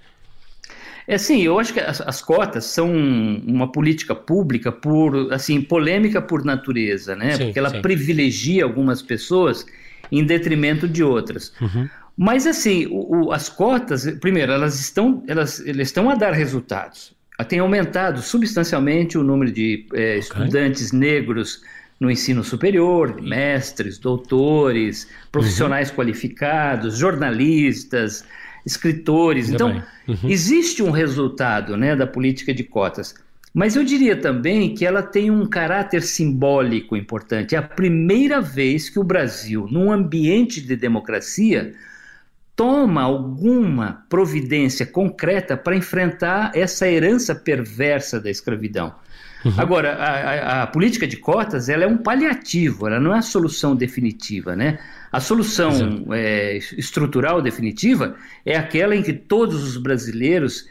É 1.09 1.19
sim, 1.19 1.43
eu 1.43 1.59
acho 1.59 1.73
que 1.73 1.81
as, 1.81 2.01
as, 2.01 2.23
cotas 2.23 2.65
são 2.65 2.93
uma 2.93 3.71
política 3.71 4.15
pública 4.15 4.71
por 4.71 5.33
assim 5.33 5.61
polêmica 5.61 6.23
por 6.23 6.45
natureza, 6.45 7.15
né? 7.15 7.33
Sim, 7.33 7.45
Porque 7.45 7.59
ela 7.59 7.71
sim. 7.71 7.83
privilegia 7.83 8.65
algumas 8.65 9.03
pessoas 9.03 9.67
em 10.11 10.25
detrimento 10.25 10.89
de 10.89 11.03
outras. 11.03 11.53
Uhum. 11.61 11.89
Mas 12.17 12.47
assim, 12.47 12.87
o, 12.87 13.27
o, 13.27 13.33
as 13.33 13.49
cotas, 13.49 14.09
primeiro, 14.21 14.51
elas 14.51 14.81
estão, 14.81 15.23
elas, 15.29 15.61
elas 15.67 15.89
estão 15.89 16.09
a 16.11 16.15
dar 16.15 16.33
resultados 16.33 17.17
tem 17.45 17.59
aumentado 17.59 18.23
substancialmente 18.23 19.19
o 19.19 19.23
número 19.23 19.53
de 19.53 19.87
é, 19.93 19.97
okay. 19.97 20.19
estudantes 20.19 20.93
negros 20.93 21.63
no 21.99 22.11
ensino 22.11 22.45
superior, 22.45 23.21
mestres, 23.21 23.99
doutores, 23.99 25.09
profissionais 25.33 25.89
uhum. 25.91 25.97
qualificados, 25.97 26.99
jornalistas, 26.99 28.25
escritores. 28.65 29.49
então, 29.49 29.83
uhum. 30.07 30.29
existe 30.29 30.83
um 30.83 30.91
resultado 30.91 31.77
né, 31.77 31.97
da 31.97 32.07
política 32.07 32.53
de 32.53 32.65
cotas. 32.65 33.15
Mas 33.55 33.75
eu 33.75 33.83
diria 33.83 34.15
também 34.15 34.75
que 34.75 34.85
ela 34.85 35.03
tem 35.03 35.31
um 35.31 35.47
caráter 35.47 36.03
simbólico 36.03 36.95
importante. 36.95 37.55
É 37.55 37.59
a 37.59 37.63
primeira 37.63 38.39
vez 38.39 38.91
que 38.91 38.99
o 38.99 39.05
Brasil, 39.05 39.67
num 39.71 39.91
ambiente 39.91 40.61
de 40.61 40.77
democracia, 40.77 41.73
toma 42.57 43.03
alguma 43.03 44.05
providência 44.09 44.87
concreta 44.87 45.57
para 45.57 45.77
enfrentar 45.77 46.51
essa 46.55 46.89
herança 46.89 47.35
perversa 47.35 48.19
da 48.19 48.31
escravidão. 48.31 48.95
Uhum. 49.45 49.53
Agora, 49.59 49.95
a, 49.95 50.11
a, 50.11 50.63
a, 50.63 50.67
política 50.67 51.07
de 51.07 51.19
cotas 51.19 51.69
ela 51.69 51.85
é 51.85 51.87
um 51.87 51.99
paliativo, 51.99 52.87
ela 52.87 52.99
não 52.99 53.15
é 53.15 53.19
a 53.19 53.23
solução 53.23 53.77
definitiva, 53.77 54.57
né? 54.57 54.79
A 55.13 55.21
solução 55.21 56.07
é, 56.13 56.57
estrutural 56.77 57.41
definitiva 57.41 58.17
é 58.45 58.57
aquela 58.57 58.97
em 58.97 59.03
que 59.03 59.13
todos 59.13 59.63
os 59.63 59.77
brasileiros 59.77 60.67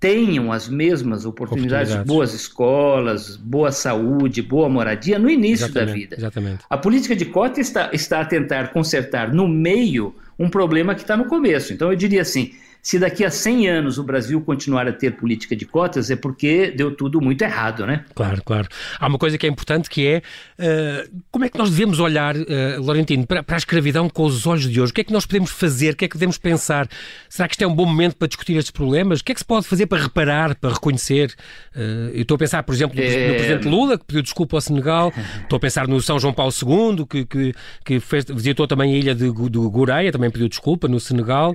tenham 0.00 0.52
as 0.52 0.68
mesmas 0.68 1.24
oportunidades, 1.24 1.92
oportunidades, 1.92 2.06
boas 2.06 2.34
escolas, 2.34 3.36
boa 3.36 3.70
saúde, 3.70 4.42
boa 4.42 4.68
moradia 4.68 5.18
no 5.18 5.30
início 5.30 5.66
exatamente, 5.66 5.86
da 5.86 5.92
vida. 5.92 6.16
Exatamente. 6.18 6.64
A 6.68 6.76
política 6.76 7.14
de 7.14 7.26
cota 7.26 7.60
está, 7.60 7.90
está 7.92 8.20
a 8.20 8.24
tentar 8.24 8.72
consertar 8.72 9.32
no 9.32 9.46
meio 9.46 10.14
um 10.38 10.48
problema 10.48 10.94
que 10.94 11.02
está 11.02 11.16
no 11.16 11.26
começo. 11.26 11.72
Então 11.72 11.90
eu 11.90 11.96
diria 11.96 12.22
assim, 12.22 12.52
se 12.86 13.00
daqui 13.00 13.24
a 13.24 13.30
100 13.32 13.68
anos 13.68 13.98
o 13.98 14.04
Brasil 14.04 14.40
continuar 14.40 14.86
a 14.86 14.92
ter 14.92 15.16
política 15.16 15.56
de 15.56 15.64
cotas, 15.64 16.08
é 16.08 16.14
porque 16.14 16.70
deu 16.70 16.94
tudo 16.94 17.20
muito 17.20 17.42
errado, 17.42 17.84
né? 17.84 18.04
Claro, 18.14 18.40
claro. 18.44 18.68
Há 19.00 19.08
uma 19.08 19.18
coisa 19.18 19.36
que 19.36 19.44
é 19.44 19.48
importante 19.48 19.90
que 19.90 20.06
é 20.06 20.22
uh, 20.60 21.22
como 21.32 21.44
é 21.44 21.48
que 21.48 21.58
nós 21.58 21.68
devemos 21.68 21.98
olhar, 21.98 22.36
uh, 22.36 22.46
Laurentino, 22.78 23.26
para, 23.26 23.42
para, 23.42 23.56
a 23.56 23.58
escravidão 23.58 24.08
com 24.08 24.22
os 24.22 24.46
olhos 24.46 24.70
de 24.70 24.80
hoje? 24.80 24.92
O 24.92 24.94
que 24.94 25.00
é 25.00 25.04
que 25.04 25.12
nós 25.12 25.26
podemos 25.26 25.50
fazer? 25.50 25.94
O 25.94 25.96
que 25.96 26.04
é 26.04 26.08
que 26.08 26.14
devemos 26.14 26.38
pensar? 26.38 26.88
Será 27.28 27.48
que 27.48 27.54
isto 27.54 27.62
é 27.62 27.66
um 27.66 27.74
bom 27.74 27.86
momento 27.86 28.14
para 28.14 28.28
discutir 28.28 28.52
estes 28.52 28.70
problemas? 28.70 29.18
O 29.18 29.24
que 29.24 29.32
é 29.32 29.34
que 29.34 29.40
se 29.40 29.46
pode 29.46 29.66
fazer 29.66 29.86
para 29.86 30.04
reparar, 30.04 30.54
para 30.54 30.72
reconhecer? 30.72 31.34
Uh, 31.74 32.14
eu 32.14 32.22
estou 32.22 32.36
a 32.36 32.38
pensar, 32.38 32.62
por 32.62 32.72
exemplo, 32.72 32.94
no, 32.94 33.02
é... 33.02 33.28
no, 33.30 33.34
Presidente 33.34 33.66
Lula, 33.66 33.98
que 33.98 34.04
pediu 34.04 34.22
desculpa 34.22 34.58
ao 34.58 34.60
Senegal. 34.60 35.12
Estou 35.42 35.56
a 35.56 35.60
pensar 35.60 35.88
no 35.88 36.00
São 36.00 36.20
João 36.20 36.32
Paulo 36.32 36.52
II, 36.52 37.04
que, 37.04 37.26
que, 37.26 37.52
que 37.84 37.98
fez, 37.98 38.26
visitou 38.26 38.68
também 38.68 38.94
a 38.94 38.96
ilha 38.96 39.12
de, 39.12 39.24
de 39.24 39.58
Goreia, 39.58 40.12
também 40.12 40.30
pediu 40.30 40.48
desculpa 40.48 40.86
no 40.86 41.00
Senegal. 41.00 41.52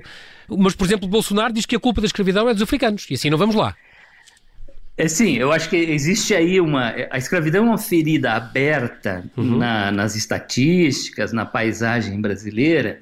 Mas, 0.58 0.74
por 0.74 0.86
exemplo, 0.86 1.08
Bolsonaro 1.08 1.52
diz 1.52 1.66
que 1.66 1.76
a 1.76 1.80
culpa 1.80 2.00
da 2.00 2.06
escravidão 2.06 2.48
é 2.48 2.52
dos 2.52 2.62
africanos. 2.62 3.06
E 3.10 3.14
assim 3.14 3.30
não 3.30 3.38
vamos 3.38 3.54
lá. 3.54 3.74
É 4.96 5.08
sim, 5.08 5.36
eu 5.36 5.50
acho 5.50 5.70
que 5.70 5.76
existe 5.76 6.34
aí 6.34 6.60
uma. 6.60 6.94
A 7.10 7.16
escravidão 7.16 7.64
é 7.64 7.68
uma 7.68 7.78
ferida 7.78 8.32
aberta 8.32 9.24
uhum. 9.36 9.56
na, 9.56 9.90
nas 9.90 10.14
estatísticas, 10.14 11.32
na 11.32 11.46
paisagem 11.46 12.20
brasileira, 12.20 13.00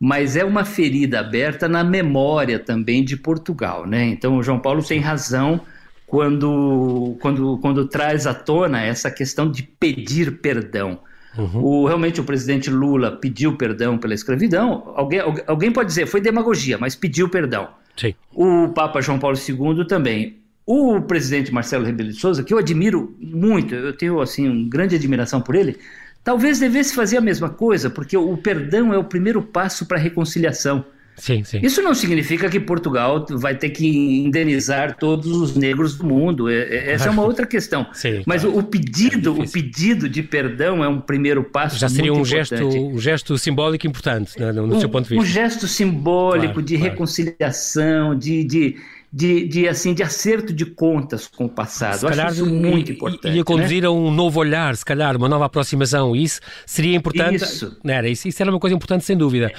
mas 0.00 0.36
é 0.36 0.44
uma 0.44 0.64
ferida 0.64 1.20
aberta 1.20 1.68
na 1.68 1.84
memória 1.84 2.58
também 2.58 3.04
de 3.04 3.16
Portugal, 3.16 3.86
né? 3.86 4.04
Então 4.04 4.38
o 4.38 4.42
João 4.42 4.58
Paulo 4.58 4.82
tem 4.82 5.00
razão 5.00 5.60
quando, 6.06 7.16
quando, 7.20 7.58
quando 7.58 7.86
traz 7.86 8.26
à 8.26 8.34
tona 8.34 8.82
essa 8.82 9.10
questão 9.10 9.50
de 9.50 9.62
pedir 9.62 10.40
perdão. 10.40 10.98
Uhum. 11.36 11.64
O, 11.64 11.86
realmente 11.86 12.20
o 12.20 12.24
presidente 12.24 12.70
Lula 12.70 13.12
pediu 13.12 13.56
perdão 13.56 13.96
pela 13.96 14.14
escravidão. 14.14 14.92
Alguém, 14.94 15.20
alguém 15.46 15.72
pode 15.72 15.88
dizer, 15.88 16.06
foi 16.06 16.20
demagogia, 16.20 16.76
mas 16.78 16.94
pediu 16.94 17.28
perdão. 17.28 17.68
Sim. 17.96 18.14
O 18.34 18.68
Papa 18.68 19.00
João 19.00 19.18
Paulo 19.18 19.36
II 19.36 19.86
também. 19.86 20.38
O 20.64 21.00
presidente 21.00 21.52
Marcelo 21.52 21.84
Rebelo 21.84 22.10
de 22.10 22.16
Souza, 22.16 22.44
que 22.44 22.54
eu 22.54 22.58
admiro 22.58 23.16
muito, 23.18 23.74
eu 23.74 23.92
tenho 23.96 24.20
assim 24.20 24.48
uma 24.48 24.68
grande 24.68 24.94
admiração 24.94 25.40
por 25.40 25.56
ele, 25.56 25.76
talvez 26.22 26.60
devesse 26.60 26.94
fazer 26.94 27.16
a 27.16 27.20
mesma 27.20 27.50
coisa, 27.50 27.90
porque 27.90 28.16
o 28.16 28.36
perdão 28.36 28.94
é 28.94 28.98
o 28.98 29.04
primeiro 29.04 29.42
passo 29.42 29.86
para 29.86 29.98
a 29.98 30.00
reconciliação. 30.00 30.84
Sim, 31.16 31.44
sim. 31.44 31.60
Isso 31.62 31.82
não 31.82 31.94
significa 31.94 32.48
que 32.48 32.58
Portugal 32.58 33.24
vai 33.30 33.54
ter 33.54 33.70
que 33.70 33.86
indenizar 33.86 34.96
todos 34.96 35.30
os 35.30 35.54
negros 35.54 35.96
do 35.96 36.04
mundo. 36.04 36.48
É, 36.48 36.62
é, 36.62 36.92
essa 36.92 37.08
é 37.08 37.10
uma 37.10 37.22
outra 37.22 37.46
questão. 37.46 37.86
Sim, 37.92 38.22
Mas 38.26 38.42
claro. 38.42 38.58
o, 38.58 38.62
pedido, 38.62 39.36
é 39.38 39.44
o 39.44 39.50
pedido 39.50 40.08
de 40.08 40.22
perdão 40.22 40.82
é 40.82 40.88
um 40.88 41.00
primeiro 41.00 41.44
passo. 41.44 41.78
Já 41.78 41.88
seria 41.88 42.12
um 42.12 42.24
gesto, 42.24 42.66
um 42.66 42.98
gesto 42.98 43.36
simbólico 43.38 43.86
importante, 43.86 44.38
né, 44.40 44.52
no, 44.52 44.66
no 44.66 44.76
um, 44.76 44.80
seu 44.80 44.88
ponto 44.88 45.04
de 45.04 45.10
vista. 45.10 45.22
Um 45.22 45.26
gesto 45.26 45.68
simbólico 45.68 46.54
claro, 46.54 46.62
de 46.62 46.76
claro. 46.76 46.90
reconciliação, 46.90 48.18
de, 48.18 48.44
de 48.44 48.76
de, 49.12 49.46
de, 49.46 49.68
assim, 49.68 49.92
de 49.92 50.02
acerto 50.02 50.52
de 50.52 50.64
contas 50.64 51.28
com 51.28 51.44
o 51.44 51.48
passado. 51.48 51.98
Se 51.98 52.06
calhar, 52.06 52.26
Acho 52.28 52.36
isso 52.36 52.46
muito 52.46 52.92
importante. 52.92 53.36
Ia 53.36 53.44
conduzir 53.44 53.82
né? 53.82 53.88
a 53.88 53.90
um 53.90 54.10
novo 54.10 54.40
olhar, 54.40 54.74
se 54.74 54.84
calhar, 54.84 55.16
uma 55.16 55.28
nova 55.28 55.44
aproximação. 55.44 56.16
Isso 56.16 56.40
seria 56.64 56.96
importante. 56.96 57.44
Isso. 57.44 57.76
Era, 57.84 58.08
isso, 58.08 58.26
isso 58.26 58.42
era 58.42 58.50
uma 58.50 58.58
coisa 58.58 58.74
importante, 58.74 59.04
sem 59.04 59.16
dúvida. 59.16 59.52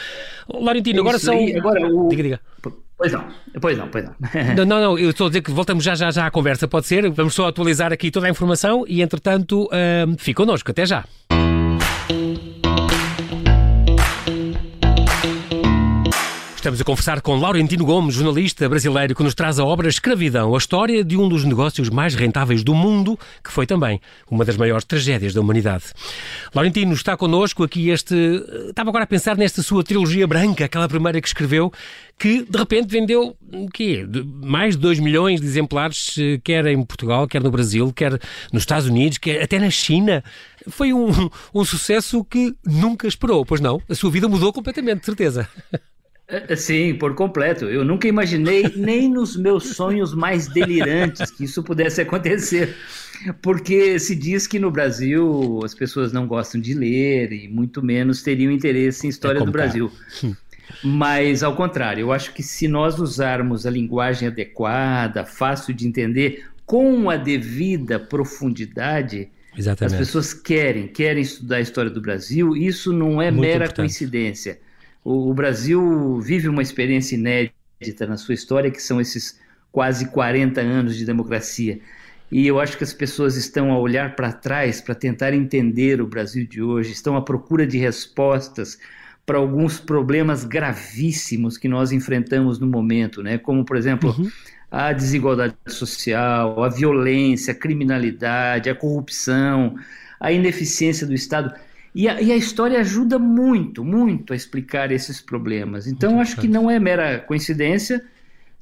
Laurentino, 0.51 1.01
agora 1.01 1.19
são. 1.19 1.36
Agora, 1.55 1.88
o... 1.88 2.10
Diga, 2.10 2.24
diga. 2.24 2.39
Pois 2.98 3.12
não, 3.12 3.27
pois 3.60 3.77
não, 3.77 3.88
pois 3.89 4.05
não. 4.05 4.15
não. 4.55 4.65
Não, 4.65 4.81
não, 4.81 5.00
eu 5.00 5.10
estou 5.10 5.27
a 5.27 5.29
dizer 5.29 5.41
que 5.41 5.51
voltamos 5.51 5.83
já, 5.83 5.93
já, 5.93 6.10
já 6.10 6.25
à 6.25 6.31
conversa, 6.31 6.67
pode 6.67 6.88
ser? 6.88 7.10
Vamos 7.12 7.33
só 7.33 7.48
atualizar 7.48 7.91
aqui 7.91 8.10
toda 8.10 8.27
a 8.27 8.29
informação 8.29 8.86
e, 8.88 9.01
entretanto, 9.01 9.65
uh, 9.65 10.15
fique 10.17 10.36
connosco. 10.36 10.72
Até 10.72 10.86
já. 10.86 11.03
Estamos 16.63 16.79
a 16.79 16.86
conversar 16.86 17.20
com 17.20 17.36
Laurentino 17.36 17.84
Gomes, 17.84 18.15
jornalista 18.15 18.70
brasileiro 18.70 19.13
que 19.13 19.22
nos 19.22 19.36
traz 19.36 19.60
a 19.60 19.65
obra 19.65 19.89
Escravidão, 19.89 20.55
a 20.55 20.58
história 20.58 21.03
de 21.03 21.17
um 21.17 21.27
dos 21.27 21.43
negócios 21.43 21.89
mais 21.89 22.15
rentáveis 22.15 22.63
do 22.63 22.74
mundo, 22.74 23.20
que 23.43 23.51
foi 23.51 23.67
também 23.67 24.00
uma 24.32 24.46
das 24.46 24.55
maiores 24.55 24.86
tragédias 24.86 25.34
da 25.34 25.41
humanidade. 25.41 25.88
Laurentino 26.55 26.93
está 26.93 27.17
connosco 27.17 27.65
aqui 27.65 27.89
este. 27.89 28.15
Estava 28.70 28.91
agora 28.91 29.03
a 29.03 29.08
pensar 29.08 29.36
nesta 29.36 29.62
sua 29.62 29.84
trilogia 29.84 30.25
branca, 30.25 30.63
aquela 30.63 30.88
primeira 30.88 31.20
que 31.20 31.27
escreveu, 31.27 31.70
que 32.17 32.43
de 32.43 32.58
repente 32.58 32.88
vendeu 32.88 33.36
quê? 33.74 34.08
mais 34.41 34.77
de 34.77 34.84
2 34.84 35.00
milhões 35.00 35.41
de 35.41 35.46
exemplares, 35.46 36.15
eh, 36.17 36.39
quer 36.41 36.65
em 36.67 36.82
Portugal, 36.86 37.27
quer 37.27 37.43
no 37.43 37.51
Brasil, 37.51 37.91
quer 37.91 38.13
nos 38.53 38.62
Estados 38.62 38.88
Unidos, 38.88 39.17
quer 39.17 39.43
até 39.43 39.60
na 39.60 39.70
China. 39.70 40.24
Foi 40.70 40.93
um, 40.93 41.29
um 41.53 41.65
sucesso 41.65 42.24
que 42.24 42.55
nunca 42.65 43.05
esperou, 43.05 43.46
pois 43.46 43.60
não? 43.60 43.82
A 43.89 43.96
sua 43.96 44.10
vida 44.10 44.29
mudou 44.29 44.53
completamente, 44.53 45.01
de 45.01 45.05
certeza. 45.08 45.46
É, 46.27 46.53
é, 46.53 46.56
sim, 46.56 46.96
por 46.96 47.15
completo. 47.15 47.65
Eu 47.65 47.84
nunca 47.84 48.08
imaginei, 48.08 48.72
nem 48.75 49.10
nos 49.10 49.36
meus 49.36 49.75
sonhos 49.75 50.13
mais 50.13 50.48
delirantes, 50.48 51.32
que 51.32 51.44
isso 51.44 51.62
pudesse 51.63 52.01
acontecer. 52.01 52.75
Porque 53.42 54.00
se 54.00 54.15
diz 54.15 54.48
que 54.48 54.60
no 54.60 54.72
Brasil 54.72 55.60
as 55.63 55.74
pessoas 55.74 56.12
não 56.12 56.27
gostam 56.27 56.60
de 56.60 56.74
ler 56.74 57.32
e 57.32 57.48
muito 57.48 57.84
menos 57.84 58.22
teriam 58.22 58.51
interesse 58.51 59.06
em 59.06 59.10
história 59.10 59.39
é 59.39 59.46
do 59.46 59.51
Brasil. 59.51 59.92
Mas, 60.84 61.44
ao 61.44 61.56
contrário, 61.56 62.01
eu 62.01 62.12
acho 62.12 62.34
que 62.34 62.42
se 62.42 62.68
nós 62.68 63.00
usarmos 63.00 63.65
a 63.65 63.70
linguagem 63.70 64.27
adequada, 64.27 65.25
fácil 65.25 65.74
de 65.74 65.88
entender, 65.88 66.46
com 66.65 67.10
a 67.10 67.18
devida 67.18 68.00
profundidade, 68.00 69.30
Exatamente. 69.58 69.94
as 69.94 70.00
pessoas 70.00 70.34
querem, 70.34 70.88
querem 70.88 71.22
estudar 71.22 71.58
a 71.58 71.62
história 71.62 71.92
do 71.92 72.01
Brasil. 72.01 72.56
Isso 72.56 72.92
não 72.94 73.22
é 73.22 73.30
Muito 73.30 73.42
mera 73.42 73.65
importante. 73.65 73.75
coincidência. 73.75 74.60
O, 75.03 75.29
o 75.29 75.33
Brasil 75.33 76.19
vive 76.19 76.48
uma 76.48 76.62
experiência 76.62 77.15
inédita 77.15 78.07
na 78.07 78.17
sua 78.17 78.33
história, 78.33 78.72
que 78.72 78.81
são 78.81 79.01
esses 79.01 79.39
quase 79.72 80.07
40 80.07 80.62
anos 80.62 80.95
de 80.95 81.05
democracia. 81.05 81.79
E 82.31 82.48
eu 82.48 82.60
acho 82.60 82.77
que 82.77 82.83
as 82.83 82.93
pessoas 82.93 83.36
estão 83.36 83.72
a 83.72 83.77
olhar 83.77 84.15
para 84.15 84.31
trás 84.31 84.81
para 84.81 84.95
tentar 84.95 85.33
entender 85.33 86.01
o 86.01 86.07
Brasil 86.07 86.48
de 86.48 86.62
hoje, 86.62 86.91
estão 86.91 87.15
à 87.15 87.22
procura 87.22 87.67
de 87.67 87.77
respostas 87.77 88.79
para 89.25 89.38
alguns 89.38 89.79
problemas 89.79 90.43
gravíssimos 90.43 91.57
que 91.57 91.67
nós 91.67 91.91
enfrentamos 91.91 92.60
no 92.60 92.67
momento, 92.67 93.22
né? 93.22 93.38
Como, 93.38 93.63
por 93.63 93.77
exemplo, 93.77 94.15
uhum. 94.17 94.29
a 94.69 94.91
desigualdade 94.91 95.55
social, 95.67 96.63
a 96.63 96.69
violência, 96.69 97.53
a 97.53 97.55
criminalidade, 97.55 98.69
a 98.69 98.75
corrupção, 98.75 99.75
a 100.19 100.31
ineficiência 100.31 101.07
do 101.07 101.13
Estado. 101.13 101.53
E 101.96 102.08
a, 102.08 102.22
e 102.22 102.32
a, 102.32 102.36
história 102.36 102.80
ajuda 102.80 103.20
muito, 103.20 103.84
muito 103.84 104.34
a 104.34 104.36
explicar 104.36 104.92
esses 104.92 105.22
problemas. 105.22 105.86
Então, 105.86 106.20
acho 106.20 106.40
que 106.42 106.48
não 106.48 106.70
é 106.70 106.80
mera 106.80 107.20
coincidência 107.20 108.04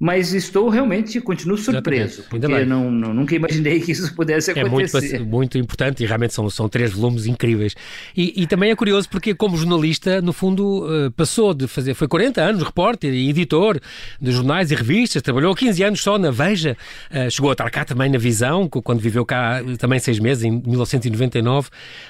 mas 0.02 0.34
estou 0.34 0.68
realmente, 0.68 1.22
continuo 1.22 1.56
surpreso, 1.56 2.24
porque 2.28 2.48
não, 2.66 2.90
não, 2.90 3.14
nunca 3.14 3.36
imaginei 3.36 3.80
que 3.80 3.92
isso 3.92 4.12
pudesse 4.16 4.50
acontecer. 4.50 5.18
É 5.18 5.20
muito, 5.20 5.30
muito 5.30 5.58
importante 5.60 6.04
e 6.04 6.08
realmente 6.08 6.34
são, 6.34 6.50
são 6.50 6.68
três 6.68 6.92
volumes 6.92 7.28
incríveis. 7.28 7.76
E, 8.18 8.42
e 8.42 8.48
também 8.48 8.72
é 8.72 8.76
curioso 8.76 9.08
porque, 9.08 9.36
como 9.36 9.56
jornalista, 9.56 10.20
no 10.20 10.34
fundo, 10.34 10.88
uh, 10.88 11.12
passou 11.12 11.54
de 11.54 11.68
fazer, 11.68 11.94
foi 11.94 12.08
40 12.08 12.42
anos 12.42 12.64
repórter 12.64 13.14
e 13.14 13.30
editor 13.30 13.80
de 14.20 14.32
jornais 14.32 14.72
e 14.72 14.76
revistas, 14.76 15.22
trabalhou 15.22 15.54
15 15.54 15.84
anos 15.84 16.02
só 16.02 16.18
na 16.18 16.32
Veja, 16.32 16.76
uh, 17.12 17.30
chegou 17.30 17.52
a 17.52 17.54
estar 17.54 17.70
cá 17.70 17.86
também 17.86 18.10
na 18.10 18.18
Visão, 18.18 18.68
quando 18.68 19.00
viveu 19.00 19.24
cá 19.24 19.62
também 19.78 20.00
seis 20.00 20.18
meses, 20.18 20.44
em 20.44 20.50
1999, 20.50 21.70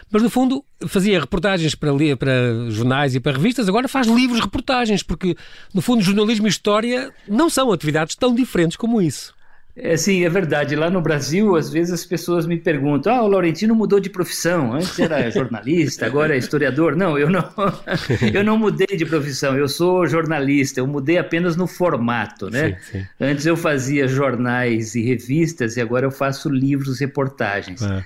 mas 0.10 0.24
no 0.24 0.29
fundo 0.29 0.63
fazia 0.88 1.19
reportagens 1.19 1.75
para, 1.75 1.91
para 2.17 2.69
jornais 2.69 3.15
e 3.15 3.19
para 3.19 3.33
revistas, 3.33 3.67
agora 3.67 3.88
faz 3.88 4.07
livros 4.07 4.39
reportagens, 4.39 5.03
porque 5.03 5.36
no 5.74 5.81
fundo 5.81 6.01
jornalismo 6.01 6.48
e 6.48 6.50
história 6.50 7.12
não 7.27 7.50
são 7.50 7.69
atividades 7.81 8.15
tão 8.15 8.35
diferentes 8.35 8.77
como 8.77 9.01
isso. 9.01 9.33
É, 9.75 9.95
sim, 9.95 10.25
é 10.25 10.29
verdade. 10.29 10.75
Lá 10.75 10.89
no 10.89 11.01
Brasil, 11.01 11.55
às 11.55 11.69
vezes 11.69 11.93
as 11.93 12.05
pessoas 12.05 12.45
me 12.45 12.57
perguntam: 12.57 13.13
ah, 13.13 13.23
o 13.23 13.27
Laurentino 13.27 13.73
mudou 13.73 14.00
de 14.00 14.09
profissão. 14.09 14.73
Antes 14.73 15.00
era 15.00 15.29
jornalista, 15.31 16.05
agora 16.05 16.35
é 16.35 16.38
historiador. 16.38 16.95
Não, 16.95 17.17
eu 17.17 17.29
não, 17.29 17.50
eu 18.33 18.43
não 18.43 18.57
mudei 18.57 18.97
de 18.97 19.05
profissão. 19.05 19.57
Eu 19.57 19.69
sou 19.69 20.05
jornalista. 20.05 20.81
Eu 20.81 20.88
mudei 20.88 21.17
apenas 21.17 21.55
no 21.55 21.67
formato, 21.67 22.50
né? 22.50 22.77
Sim, 22.91 23.00
sim. 23.00 23.05
Antes 23.19 23.45
eu 23.45 23.55
fazia 23.55 24.07
jornais 24.07 24.93
e 24.93 25.01
revistas 25.01 25.77
e 25.77 25.81
agora 25.81 26.05
eu 26.05 26.11
faço 26.11 26.50
livros, 26.50 27.00
reportagens. 27.00 27.81
É. 27.81 28.03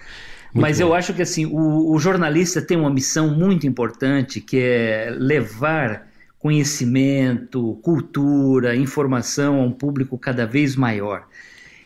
Mas 0.53 0.79
bom. 0.79 0.85
eu 0.85 0.93
acho 0.93 1.13
que 1.13 1.21
assim 1.23 1.47
o, 1.47 1.91
o 1.91 1.99
jornalista 1.99 2.61
tem 2.61 2.77
uma 2.77 2.91
missão 2.91 3.29
muito 3.29 3.65
importante 3.67 4.39
que 4.39 4.57
é 4.57 5.13
levar 5.17 6.07
conhecimento, 6.45 7.79
cultura, 7.81 8.75
informação 8.75 9.59
a 9.61 9.63
um 9.63 9.71
público 9.71 10.15
cada 10.15 10.45
vez 10.45 10.75
maior. 10.75 11.25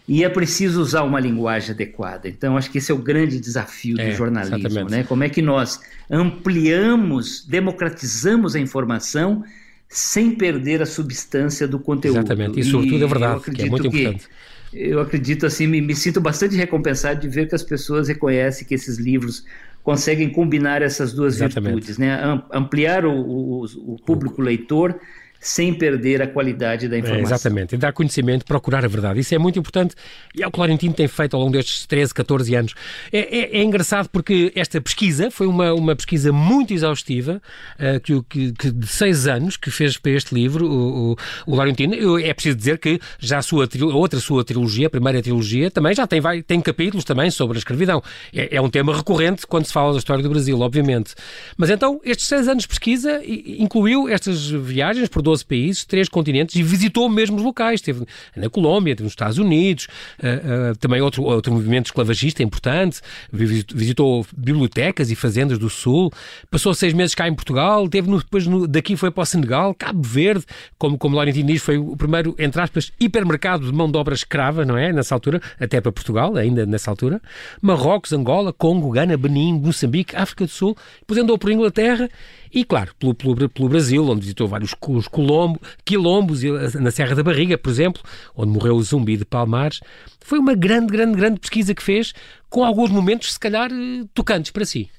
E 0.05 0.21
é 0.21 0.27
preciso 0.27 0.81
usar 0.81 1.03
uma 1.03 1.17
linguagem 1.17 1.71
adequada. 1.71 2.27
Então, 2.27 2.57
acho 2.57 2.69
que 2.69 2.77
esse 2.77 2.91
é 2.91 2.93
o 2.93 2.97
grande 2.97 3.39
desafio 3.39 3.95
do 3.95 4.01
é, 4.01 4.11
jornalismo. 4.11 4.89
Né? 4.89 5.05
Como 5.05 5.23
é 5.23 5.29
que 5.29 5.41
nós 5.41 5.79
ampliamos, 6.11 7.45
democratizamos 7.47 8.53
a 8.53 8.59
informação 8.59 9.45
sem 9.87 10.35
perder 10.35 10.81
a 10.81 10.85
substância 10.85 11.65
do 11.65 11.79
conteúdo. 11.79 12.17
Exatamente, 12.17 12.59
isso 12.59 12.85
tudo 12.85 13.05
é 13.05 13.07
verdade, 13.07 13.51
que 13.51 13.61
é 13.61 13.65
muito 13.69 13.87
importante. 13.87 14.27
eu 14.73 14.99
acredito 14.99 15.45
assim, 15.45 15.67
me, 15.67 15.79
me, 15.79 15.95
sinto 15.95 16.19
bastante 16.19 16.57
recompensado 16.57 17.21
de 17.21 17.29
ver 17.29 17.47
que 17.47 17.55
as 17.55 17.63
pessoas 17.63 18.09
reconhecem 18.09 18.67
que 18.67 18.75
esses 18.75 18.97
livros 18.97 19.45
conseguem 19.83 20.29
combinar 20.29 20.81
essas 20.81 21.13
duas 21.13 21.35
Exatamente. 21.35 21.73
virtudes, 21.73 21.97
né? 21.97 22.43
Ampliar 22.51 23.05
o, 23.05 23.13
o, 23.13 23.65
o 23.93 23.95
público 24.05 24.41
leitor 24.41 24.99
sem 25.39 25.73
perder 25.73 26.21
a 26.21 26.27
qualidade 26.27 26.87
da 26.87 26.95
é, 26.95 26.99
informação. 26.99 27.31
É, 27.31 27.35
exatamente, 27.35 27.75
e 27.75 27.77
dar 27.77 27.93
conhecimento, 27.93 28.45
procurar 28.45 28.83
a 28.83 28.87
verdade. 28.87 29.19
Isso 29.19 29.33
é 29.33 29.37
muito 29.37 29.57
importante 29.57 29.95
e 30.35 30.43
é 30.43 30.47
o 30.47 30.51
que 30.51 30.57
o 30.57 30.59
Laurentino 30.59 30.93
tem 30.93 31.07
feito 31.07 31.35
ao 31.35 31.41
longo 31.41 31.53
destes 31.53 31.85
13, 31.85 32.13
14 32.13 32.55
anos. 32.55 32.73
É, 33.11 33.19
é, 33.19 33.57
é 33.59 33.63
engraçado 33.63 34.09
porque 34.09 34.51
esta 34.55 34.81
pesquisa 34.81 35.31
foi 35.31 35.47
uma, 35.47 35.73
uma 35.73 35.95
pesquisa 35.95 36.31
muito 36.31 36.73
exaustiva, 36.73 37.41
uh, 37.79 37.99
que, 38.01 38.21
que, 38.23 38.51
que, 38.53 38.71
de 38.71 38.87
seis 38.87 39.27
anos, 39.27 39.55
que 39.55 39.71
fez 39.71 39.97
para 39.97 40.11
este 40.11 40.35
livro, 40.35 40.67
o, 40.67 41.11
o, 41.11 41.15
o 41.47 41.55
Laurentino. 41.55 41.93
Eu, 41.93 42.17
é 42.17 42.33
preciso 42.33 42.57
dizer 42.57 42.77
que 42.77 42.99
já 43.19 43.37
a, 43.37 43.41
sua, 43.41 43.65
a 43.65 43.95
outra 43.95 44.19
sua 44.19 44.43
trilogia, 44.43 44.87
a 44.87 44.89
primeira 44.89 45.21
trilogia, 45.21 45.71
também 45.71 45.93
já 45.93 46.05
tem, 46.05 46.19
vai, 46.19 46.41
tem 46.41 46.59
capítulos 46.59 47.05
também 47.05 47.31
sobre 47.31 47.57
a 47.57 47.59
escravidão. 47.59 48.03
É, 48.33 48.57
é 48.57 48.61
um 48.61 48.69
tema 48.69 48.95
recorrente 48.95 49.47
quando 49.47 49.65
se 49.65 49.73
fala 49.73 49.93
da 49.93 49.99
história 49.99 50.21
do 50.21 50.29
Brasil, 50.29 50.59
obviamente. 50.59 51.15
Mas 51.57 51.69
então, 51.69 52.01
estes 52.03 52.27
seis 52.27 52.47
anos 52.47 52.63
de 52.63 52.67
pesquisa 52.67 53.21
incluiu 53.25 54.09
estas 54.09 54.49
viagens 54.49 55.07
por 55.07 55.21
12 55.29 55.45
países, 55.45 55.85
três 55.85 56.09
continentes 56.09 56.55
e 56.55 56.63
visitou 56.63 57.07
mesmo 57.07 57.37
os 57.37 57.43
locais. 57.43 57.75
Esteve 57.75 58.05
na 58.35 58.49
Colômbia, 58.49 58.95
nos 58.99 59.11
Estados 59.11 59.37
Unidos, 59.37 59.87
uh, 60.19 60.71
uh, 60.71 60.77
também 60.77 61.01
outro, 61.01 61.23
outro 61.23 61.53
movimento 61.53 61.87
esclavagista 61.87 62.41
importante, 62.41 62.99
visitou 63.31 64.25
bibliotecas 64.35 65.11
e 65.11 65.15
fazendas 65.15 65.59
do 65.59 65.69
Sul, 65.69 66.11
passou 66.49 66.73
seis 66.73 66.93
meses 66.93 67.13
cá 67.13 67.27
em 67.27 67.33
Portugal, 67.33 67.87
teve 67.87 68.09
no, 68.09 68.17
depois 68.17 68.47
no, 68.47 68.67
daqui 68.67 68.95
foi 68.95 69.11
para 69.11 69.21
o 69.21 69.25
Senegal, 69.25 69.73
Cabo 69.75 70.01
Verde, 70.01 70.45
como, 70.77 70.97
como 70.97 71.15
Laurentino 71.15 71.47
diz, 71.47 71.61
foi 71.61 71.77
o 71.77 71.95
primeiro, 71.95 72.35
entre 72.39 72.59
aspas, 72.61 72.91
hipermercado 72.99 73.65
de 73.65 73.71
mão 73.71 73.89
de 73.91 73.97
obra 73.97 74.15
escrava, 74.15 74.65
não 74.65 74.77
é? 74.77 74.91
Nessa 74.91 75.13
altura, 75.13 75.39
até 75.59 75.79
para 75.79 75.91
Portugal, 75.91 76.35
ainda 76.35 76.65
nessa 76.65 76.89
altura. 76.89 77.21
Marrocos, 77.61 78.11
Angola, 78.13 78.51
Congo, 78.51 78.89
Gana, 78.89 79.15
Benin, 79.15 79.59
Moçambique, 79.59 80.15
África 80.15 80.45
do 80.45 80.51
Sul, 80.51 80.75
depois 81.01 81.19
andou 81.19 81.37
por 81.37 81.51
Inglaterra 81.51 82.09
e, 82.51 82.63
claro, 82.63 82.93
pelo, 82.97 83.13
pelo, 83.13 83.49
pelo 83.49 83.69
Brasil, 83.69 84.03
onde 84.05 84.21
visitou 84.21 84.47
vários 84.47 84.73
colombo, 84.73 85.59
quilombos, 85.85 86.41
na 86.75 86.91
Serra 86.91 87.15
da 87.15 87.23
Barriga, 87.23 87.57
por 87.57 87.69
exemplo, 87.69 88.01
onde 88.35 88.51
morreu 88.51 88.75
o 88.75 88.83
zumbi 88.83 89.17
de 89.17 89.25
Palmares. 89.25 89.79
Foi 90.19 90.39
uma 90.39 90.55
grande, 90.55 90.91
grande, 90.91 91.15
grande 91.15 91.39
pesquisa 91.39 91.75
que 91.75 91.83
fez, 91.83 92.13
com 92.49 92.63
alguns 92.63 92.89
momentos, 92.89 93.33
se 93.33 93.39
calhar, 93.39 93.71
eh, 93.71 94.05
tocantes 94.13 94.51
para 94.51 94.65
si. 94.65 94.89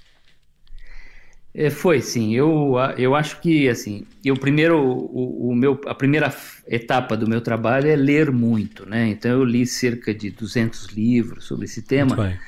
É, 1.52 1.68
foi, 1.68 2.00
sim. 2.00 2.32
Eu, 2.32 2.74
eu 2.96 3.16
acho 3.16 3.40
que, 3.40 3.68
assim, 3.68 4.06
eu 4.24 4.36
primeiro, 4.36 4.78
o, 4.78 5.50
o, 5.50 5.54
meu, 5.54 5.80
a 5.86 5.94
primeira 5.94 6.32
etapa 6.68 7.16
do 7.16 7.28
meu 7.28 7.40
trabalho 7.40 7.88
é 7.88 7.96
ler 7.96 8.30
muito, 8.30 8.88
né? 8.88 9.08
Então 9.08 9.32
eu 9.32 9.44
li 9.44 9.66
cerca 9.66 10.14
de 10.14 10.30
200 10.30 10.86
livros 10.86 11.44
sobre 11.46 11.64
esse 11.64 11.82
tema. 11.82 12.14
Muito 12.14 12.30
bem 12.30 12.38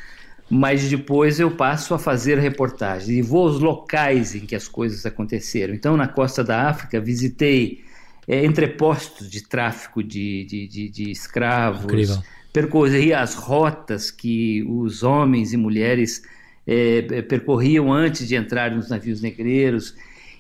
mas 0.55 0.91
depois 0.91 1.41
eu 1.41 1.51
passo 1.51 1.95
a 1.95 1.99
fazer 1.99 2.38
reportagens 2.38 3.09
e 3.09 3.23
vou 3.23 3.49
aos 3.49 3.59
locais 3.59 4.35
em 4.35 4.41
que 4.41 4.55
as 4.55 4.69
coisas 4.69 5.07
aconteceram. 5.07 5.73
Então, 5.73 5.97
na 5.97 6.07
costa 6.07 6.45
da 6.45 6.69
África, 6.69 7.01
visitei 7.01 7.83
é, 8.29 8.45
entrepostos 8.45 9.31
de 9.31 9.49
tráfico 9.49 10.03
de, 10.03 10.45
de, 10.45 10.69
de, 10.69 10.88
de 10.91 11.11
escravos, 11.11 11.85
Incrível. 11.85 12.23
percorri 12.53 13.15
as 13.15 13.35
rotas 13.35 14.11
que 14.11 14.62
os 14.69 15.03
homens 15.03 15.55
e 15.55 15.57
mulheres 15.57 16.23
é, 16.67 17.23
percorriam 17.23 17.91
antes 17.91 18.29
de 18.29 18.35
entrar 18.35 18.73
nos 18.73 18.91
navios 18.91 19.23
negreiros 19.23 19.95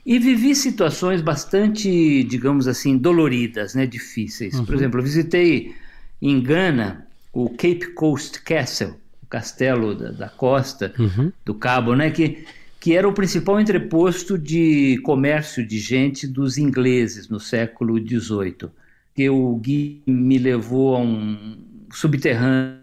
e 0.04 0.18
vivi 0.18 0.54
situações 0.54 1.22
bastante, 1.22 2.22
digamos 2.24 2.68
assim, 2.68 2.98
doloridas, 2.98 3.74
né, 3.74 3.86
difíceis. 3.86 4.56
Uhum. 4.56 4.66
Por 4.66 4.74
exemplo, 4.74 5.00
eu 5.00 5.04
visitei 5.04 5.74
em 6.20 6.38
Gana 6.38 7.06
o 7.32 7.48
Cape 7.48 7.94
Coast 7.94 8.42
Castle, 8.42 9.00
castelo 9.32 9.94
da, 9.94 10.10
da 10.10 10.28
costa 10.28 10.92
uhum. 10.98 11.32
do 11.42 11.54
Cabo, 11.54 11.96
né? 11.96 12.10
Que, 12.10 12.44
que 12.78 12.94
era 12.94 13.08
o 13.08 13.14
principal 13.14 13.58
entreposto 13.58 14.36
de 14.36 15.00
comércio 15.02 15.66
de 15.66 15.78
gente 15.78 16.26
dos 16.26 16.58
ingleses 16.58 17.30
no 17.30 17.40
século 17.40 17.96
XVIII. 17.98 18.68
Que 19.14 19.30
o 19.30 19.56
Gui 19.56 20.02
me 20.06 20.36
levou 20.36 20.96
a 20.96 20.98
um 20.98 21.56
subterrâneo 21.90 22.82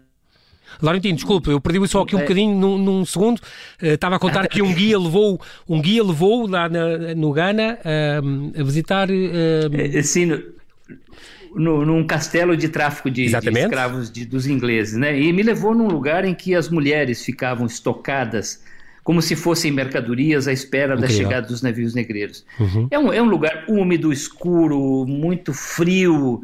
Laurentino, 0.80 1.16
desculpe, 1.16 1.50
eu 1.50 1.60
perdi 1.60 1.86
só 1.88 2.02
aqui 2.02 2.14
um 2.14 2.20
é. 2.20 2.22
bocadinho 2.22 2.54
num, 2.54 2.78
num 2.78 3.04
segundo. 3.04 3.38
Uh, 3.82 3.86
estava 3.86 4.16
a 4.16 4.18
contar 4.18 4.46
que 4.46 4.62
um 4.62 4.72
guia 4.72 4.98
levou, 4.98 5.40
um 5.68 5.80
guia 5.82 6.02
levou 6.02 6.48
lá 6.48 6.68
na, 6.68 7.14
no 7.14 7.32
Ghana 7.32 7.78
uh, 7.80 8.60
a 8.60 8.62
visitar. 8.62 9.08
Uh... 9.10 10.02
Sim, 10.02 10.26
no, 10.26 10.42
num 11.54 12.04
castelo 12.06 12.56
de 12.56 12.68
tráfico 12.68 13.10
de, 13.10 13.26
de 13.26 13.58
escravos 13.58 14.10
de, 14.10 14.24
dos 14.24 14.46
ingleses, 14.46 14.96
né? 14.96 15.18
E 15.18 15.32
me 15.32 15.42
levou 15.42 15.74
num 15.74 15.88
lugar 15.88 16.24
em 16.24 16.34
que 16.34 16.54
as 16.54 16.68
mulheres 16.68 17.24
ficavam 17.24 17.66
estocadas 17.66 18.62
como 19.02 19.20
se 19.22 19.34
fossem 19.34 19.72
mercadorias 19.72 20.46
à 20.46 20.52
espera 20.52 20.94
Incrível. 20.94 21.08
da 21.08 21.22
chegada 21.22 21.46
dos 21.46 21.62
navios 21.62 21.94
negreiros. 21.94 22.44
Uhum. 22.58 22.86
É, 22.90 22.98
um, 22.98 23.12
é 23.12 23.22
um 23.22 23.28
lugar 23.28 23.64
úmido, 23.68 24.12
escuro, 24.12 25.04
muito 25.06 25.52
frio, 25.52 26.42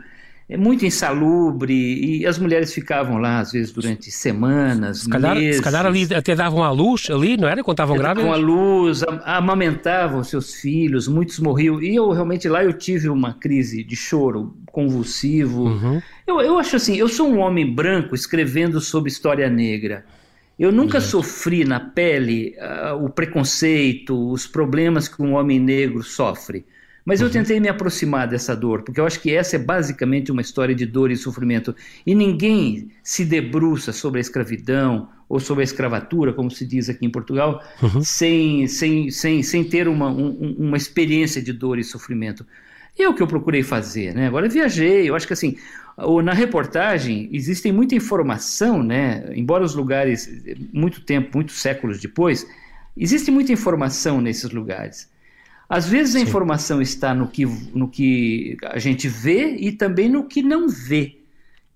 é 0.49 0.57
muito 0.57 0.87
insalubre 0.87 1.75
e 1.75 2.25
as 2.25 2.39
mulheres 2.39 2.73
ficavam 2.73 3.19
lá 3.19 3.41
às 3.41 3.51
vezes 3.51 3.73
durante 3.73 4.13
semanas, 4.13 5.01
se 5.01 5.09
calhar, 5.09 5.35
meses. 5.35 5.57
Se 5.57 5.63
calhar 5.63 5.85
ali 5.85 6.15
até 6.15 6.37
davam 6.37 6.63
a 6.63 6.71
luz 6.71 7.09
ali, 7.11 7.37
não 7.37 7.49
era? 7.49 7.65
Quando 7.65 7.75
estavam 7.75 7.97
grávidas? 7.97 8.31
Davam 8.31 8.41
a 8.41 8.47
luz, 8.47 9.03
amamentavam 9.25 10.23
seus 10.23 10.55
filhos, 10.55 11.09
muitos 11.09 11.41
morriam. 11.41 11.83
E 11.83 11.97
eu 11.97 12.13
realmente 12.13 12.49
lá 12.49 12.63
eu 12.63 12.73
tive 12.73 13.09
uma 13.09 13.35
crise 13.35 13.83
de 13.83 13.97
choro 13.97 14.57
convulsivo. 14.67 15.65
Uhum. 15.65 16.01
Eu, 16.25 16.41
eu 16.41 16.59
acho 16.59 16.77
assim, 16.77 16.97
eu 16.97 17.09
sou 17.09 17.29
um 17.29 17.39
homem 17.39 17.75
branco 17.75 18.15
escrevendo 18.15 18.81
sobre 18.81 19.11
história 19.11 19.51
negra. 19.51 20.05
Eu 20.57 20.71
nunca 20.71 20.99
Exato. 20.99 21.23
sofri 21.23 21.65
na 21.65 21.81
pele 21.81 22.55
uh, 22.59 23.05
o 23.05 23.11
preconceito, 23.11 24.31
os 24.31 24.47
problemas 24.47 25.09
que 25.09 25.21
um 25.21 25.35
homem 25.35 25.59
negro 25.59 26.05
sofre. 26.05 26.65
Mas 27.07 27.21
eu 27.21 27.29
uhum. 27.29 27.33
tentei 27.33 27.61
me 27.61 27.69
aproximar 27.69 28.27
dessa 28.27 28.57
dor, 28.57 28.83
porque 28.83 28.99
eu 28.99 29.07
acho 29.07 29.21
que 29.21 29.33
essa 29.33 29.55
é 29.55 29.59
basicamente 29.61 30.33
uma 30.33 30.41
história 30.41 30.75
de 30.75 30.85
dor 30.85 31.13
e 31.13 31.17
sofrimento. 31.17 31.73
E 32.05 32.17
ninguém 32.17 32.91
se 33.01 33.25
debruça 33.25 33.93
sobre 33.93 34.19
a 34.19 34.21
escravidão 34.21 35.09
ou 35.29 35.39
sobre 35.39 35.63
a 35.63 35.65
escravatura, 35.65 36.33
como 36.33 36.51
se 36.51 36.67
diz 36.67 36.89
aqui 36.89 37.07
em 37.07 37.11
Portugal, 37.11 37.63
uhum. 37.81 38.03
sem, 38.03 38.67
sem, 38.67 39.09
sem, 39.09 39.41
sem 39.41 39.63
ter 39.63 39.87
uma, 39.87 40.11
um, 40.11 40.57
uma 40.59 40.77
experiência 40.77 41.41
de 41.41 41.53
dor 41.53 41.79
e 41.79 41.85
sofrimento. 41.85 42.45
E 42.99 43.05
é 43.05 43.09
o 43.09 43.15
que 43.15 43.23
eu 43.23 43.27
procurei 43.29 43.63
fazer, 43.63 44.13
né? 44.13 44.27
Agora 44.27 44.47
eu 44.47 44.51
viajei, 44.51 45.09
eu 45.09 45.15
acho 45.15 45.29
que 45.29 45.33
assim, 45.33 45.57
na 46.25 46.33
reportagem 46.33 47.29
existem 47.31 47.71
muita 47.71 47.95
informação, 47.95 48.83
né? 48.83 49.31
Embora 49.37 49.63
os 49.63 49.77
lugares, 49.77 50.29
muito 50.73 51.01
tempo, 51.03 51.31
muitos 51.35 51.61
séculos 51.61 52.01
depois, 52.01 52.45
existe 52.97 53.31
muita 53.31 53.53
informação 53.53 54.21
nesses 54.21 54.51
lugares. 54.51 55.09
Às 55.69 55.89
vezes 55.89 56.15
a 56.15 56.19
Sim. 56.21 56.25
informação 56.25 56.81
está 56.81 57.15
no 57.15 57.27
que, 57.27 57.45
no 57.75 57.89
que 57.89 58.57
a 58.65 58.79
gente 58.79 59.09
vê 59.09 59.57
e 59.57 59.73
também 59.73 60.09
no 60.09 60.25
que 60.25 60.43
não 60.43 60.69
vê. 60.69 61.17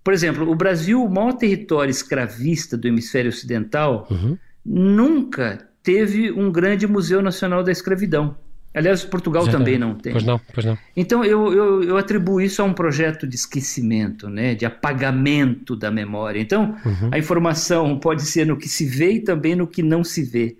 Por 0.03 0.13
exemplo, 0.13 0.49
o 0.49 0.55
Brasil, 0.55 1.03
o 1.03 1.09
maior 1.09 1.33
território 1.33 1.91
escravista 1.91 2.77
do 2.77 2.87
hemisfério 2.87 3.29
ocidental, 3.29 4.07
uhum. 4.09 4.37
nunca 4.65 5.67
teve 5.83 6.31
um 6.31 6.51
grande 6.51 6.87
Museu 6.87 7.21
Nacional 7.21 7.63
da 7.63 7.71
Escravidão. 7.71 8.35
Aliás, 8.73 9.03
Portugal 9.03 9.45
Já 9.45 9.51
também 9.51 9.77
não. 9.77 9.89
não 9.89 9.95
tem. 9.95 10.13
Pois 10.13 10.23
não, 10.23 10.39
pois 10.53 10.65
não. 10.65 10.77
Então 10.95 11.25
eu, 11.25 11.53
eu, 11.53 11.83
eu, 11.83 11.97
atribuo 11.97 12.39
isso 12.39 12.61
a 12.61 12.65
um 12.65 12.73
projeto 12.73 13.27
de 13.27 13.35
esquecimento, 13.35 14.29
né, 14.29 14.55
de 14.55 14.65
apagamento 14.65 15.75
da 15.75 15.91
memória. 15.91 16.39
Então, 16.39 16.77
uhum. 16.85 17.09
a 17.11 17.19
informação 17.19 17.99
pode 17.99 18.21
ser 18.21 18.45
no 18.45 18.55
que 18.55 18.69
se 18.69 18.85
vê 18.85 19.13
e 19.13 19.19
também 19.19 19.55
no 19.55 19.67
que 19.67 19.83
não 19.83 20.03
se 20.03 20.23
vê. 20.23 20.55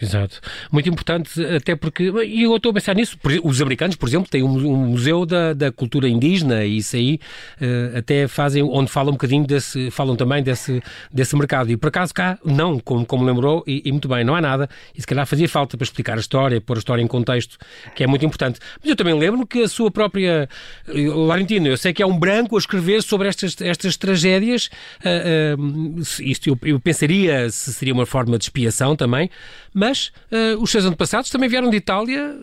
Exato. 0.00 0.40
Muito 0.70 0.88
importante, 0.88 1.44
até 1.44 1.74
porque, 1.74 2.04
e 2.24 2.42
eu 2.42 2.56
estou 2.56 2.70
a 2.70 2.74
pensar 2.74 2.94
nisso, 2.94 3.18
os 3.42 3.60
americanos, 3.60 3.96
por 3.96 4.08
exemplo, 4.08 4.30
têm 4.30 4.42
um, 4.42 4.76
museu 4.76 5.26
da, 5.26 5.52
da 5.52 5.72
cultura 5.72 6.08
indígena 6.08 6.64
e 6.64 6.78
isso 6.78 6.96
aí 6.96 7.20
uh, 7.60 7.98
até 7.98 8.28
fazem, 8.28 8.62
onde 8.62 8.90
falam 8.90 9.10
um 9.10 9.16
bocadinho 9.16 9.46
desse, 9.46 9.90
falam 9.90 10.14
também 10.16 10.42
desse, 10.42 10.82
desse 11.12 11.34
mercado. 11.36 11.70
E 11.70 11.76
por 11.76 11.88
acaso 11.88 12.14
cá, 12.14 12.38
não, 12.44 12.78
como, 12.78 13.04
como 13.04 13.24
lembrou, 13.24 13.64
e, 13.66 13.82
e, 13.84 13.90
muito 13.90 14.08
bem, 14.08 14.24
não 14.24 14.34
há 14.34 14.40
nada, 14.40 14.68
e 14.94 15.00
se 15.00 15.06
calhar 15.06 15.26
fazia 15.26 15.48
falta 15.48 15.76
para 15.76 15.84
explicar 15.84 16.16
a 16.16 16.20
história, 16.20 16.60
pôr 16.60 16.76
a 16.76 16.78
história 16.78 17.02
em 17.02 17.06
contexto, 17.06 17.58
que 17.94 18.04
é 18.04 18.06
muito 18.06 18.24
importante. 18.24 18.60
Mas 18.80 18.90
eu 18.90 18.96
também 18.96 19.18
lembro 19.18 19.46
que 19.46 19.62
a 19.62 19.68
sua 19.68 19.90
própria, 19.90 20.48
eh, 20.86 21.08
Laurentino, 21.08 21.66
eu 21.66 21.76
sei 21.76 21.92
que 21.92 22.02
é 22.02 22.06
um 22.06 22.18
branco 22.18 22.56
a 22.56 22.58
escrever 22.58 23.02
sobre 23.02 23.28
estas, 23.28 23.60
estas 23.60 23.96
tragédias, 23.96 24.70
uh, 25.04 25.60
uh, 25.60 26.00
isto 26.20 26.48
eu, 26.48 26.58
eu 26.62 26.80
pensaria 26.80 27.50
se 27.50 27.72
seria 27.72 27.92
uma 27.92 28.06
forma 28.06 28.38
de 28.38 28.44
expiação 28.44 28.94
também, 28.94 29.30
mas 29.72 29.87
uh, 29.96 30.60
os 30.60 30.70
seus 30.70 30.84
antepassados 30.84 31.30
também 31.30 31.48
vieram 31.48 31.70
de 31.70 31.76
Itália 31.76 32.36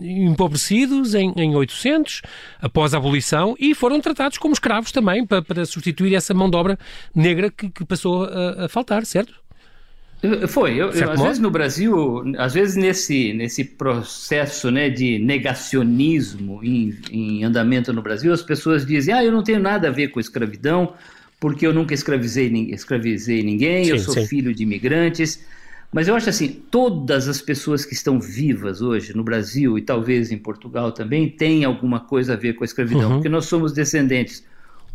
empobrecidos 0.00 1.14
em, 1.14 1.32
em 1.36 1.54
800, 1.54 2.22
após 2.60 2.94
a 2.94 2.98
abolição, 2.98 3.56
e 3.58 3.74
foram 3.74 4.00
tratados 4.00 4.38
como 4.38 4.52
escravos 4.52 4.92
também, 4.92 5.26
para, 5.26 5.42
para 5.42 5.64
substituir 5.64 6.14
essa 6.14 6.34
mão 6.34 6.50
de 6.50 6.56
obra 6.56 6.78
negra 7.14 7.50
que, 7.50 7.70
que 7.70 7.84
passou 7.84 8.24
a, 8.24 8.66
a 8.66 8.68
faltar, 8.68 9.04
certo? 9.04 9.34
Foi, 10.48 10.72
eu, 10.72 10.90
eu, 10.90 11.10
às 11.12 11.20
vezes 11.20 11.38
no 11.38 11.50
Brasil, 11.50 12.22
às 12.36 12.52
vezes 12.52 12.76
nesse, 12.76 13.32
nesse 13.32 13.64
processo 13.64 14.70
né, 14.70 14.90
de 14.90 15.18
negacionismo 15.18 16.60
em, 16.62 16.94
em, 17.10 17.42
andamento 17.42 17.90
no 17.90 18.02
Brasil, 18.02 18.30
as 18.30 18.42
pessoas 18.42 18.84
dizem, 18.84 19.14
ah, 19.14 19.24
eu 19.24 19.32
não 19.32 19.42
tenho 19.42 19.58
nada 19.58 19.88
a 19.88 19.90
ver 19.90 20.08
com 20.08 20.20
escravidão, 20.20 20.92
porque 21.40 21.66
eu 21.66 21.72
nunca 21.72 21.94
escravizei, 21.94 22.48
escravizei 22.70 23.42
ninguém, 23.42 23.86
sim, 23.86 23.90
eu 23.92 23.98
sou 23.98 24.12
sim. 24.12 24.26
filho 24.26 24.54
de 24.54 24.62
imigrantes. 24.62 25.42
Mas 25.92 26.06
eu 26.06 26.14
acho 26.14 26.30
assim, 26.30 26.48
todas 26.70 27.26
as 27.28 27.42
pessoas 27.42 27.84
que 27.84 27.94
estão 27.94 28.20
vivas 28.20 28.80
hoje 28.80 29.14
no 29.16 29.24
Brasil 29.24 29.76
e 29.76 29.82
talvez 29.82 30.30
em 30.30 30.38
Portugal 30.38 30.92
também 30.92 31.28
têm 31.28 31.64
alguma 31.64 31.98
coisa 31.98 32.34
a 32.34 32.36
ver 32.36 32.52
com 32.52 32.62
a 32.62 32.64
escravidão, 32.64 33.08
uhum. 33.08 33.14
porque 33.14 33.28
nós 33.28 33.46
somos 33.46 33.72
descendentes 33.72 34.44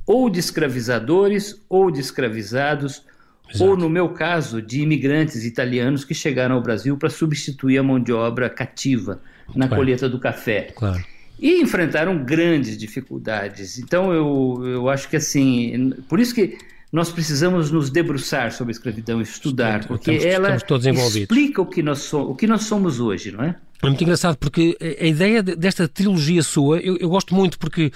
ou 0.06 0.30
de 0.30 0.40
escravizadores 0.40 1.62
ou 1.68 1.92
de 1.92 2.00
escravizados, 2.00 3.04
Exato. 3.50 3.72
ou 3.72 3.78
no 3.78 3.90
meu 3.90 4.10
caso, 4.10 4.62
de 4.62 4.82
imigrantes 4.82 5.44
italianos 5.44 6.06
que 6.06 6.14
chegaram 6.14 6.56
ao 6.56 6.62
Brasil 6.62 6.96
para 6.96 7.10
substituir 7.10 7.78
a 7.78 7.84
mão 7.84 8.00
de 8.00 8.14
obra 8.14 8.50
cativa 8.50 9.20
na 9.54 9.68
claro. 9.68 9.82
colheita 9.82 10.08
do 10.08 10.20
café. 10.20 10.74
Claro. 10.76 11.04
E 11.38 11.62
enfrentaram 11.62 12.24
grandes 12.24 12.78
dificuldades. 12.78 13.78
Então 13.78 14.14
eu, 14.14 14.62
eu 14.66 14.90
acho 14.90 15.10
que 15.10 15.18
assim, 15.18 15.94
por 16.08 16.20
isso 16.20 16.34
que 16.34 16.58
nós 16.96 17.12
precisamos 17.12 17.70
nos 17.72 17.90
debruçar 17.90 18.54
sobre 18.54 18.72
a 18.72 18.76
escravidão, 18.76 19.20
estudar, 19.20 19.86
porque 19.86 20.14
estamos, 20.14 20.34
ela 20.34 20.56
estamos 20.56 21.16
explica 21.18 21.62
o 21.62 21.66
que, 21.66 21.84
nós 21.84 22.00
so, 22.00 22.22
o 22.22 22.34
que 22.34 22.48
nós 22.48 22.64
somos 22.64 23.02
hoje, 23.02 23.34
não 23.34 23.44
é? 23.44 23.58
É 23.84 23.86
muito 23.86 24.02
engraçado 24.02 24.38
porque 24.38 24.78
a 24.80 25.06
ideia 25.06 25.44
desta 25.44 25.90
trilogia 25.90 26.42
sua, 26.42 26.80
eu, 26.80 26.96
eu 26.96 27.10
gosto 27.10 27.36
muito 27.36 27.60
porque 27.60 27.92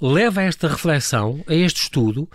leva 0.00 0.40
a 0.40 0.44
esta 0.44 0.66
reflexão, 0.66 1.44
a 1.46 1.54
este 1.54 1.82
estudo, 1.82 2.26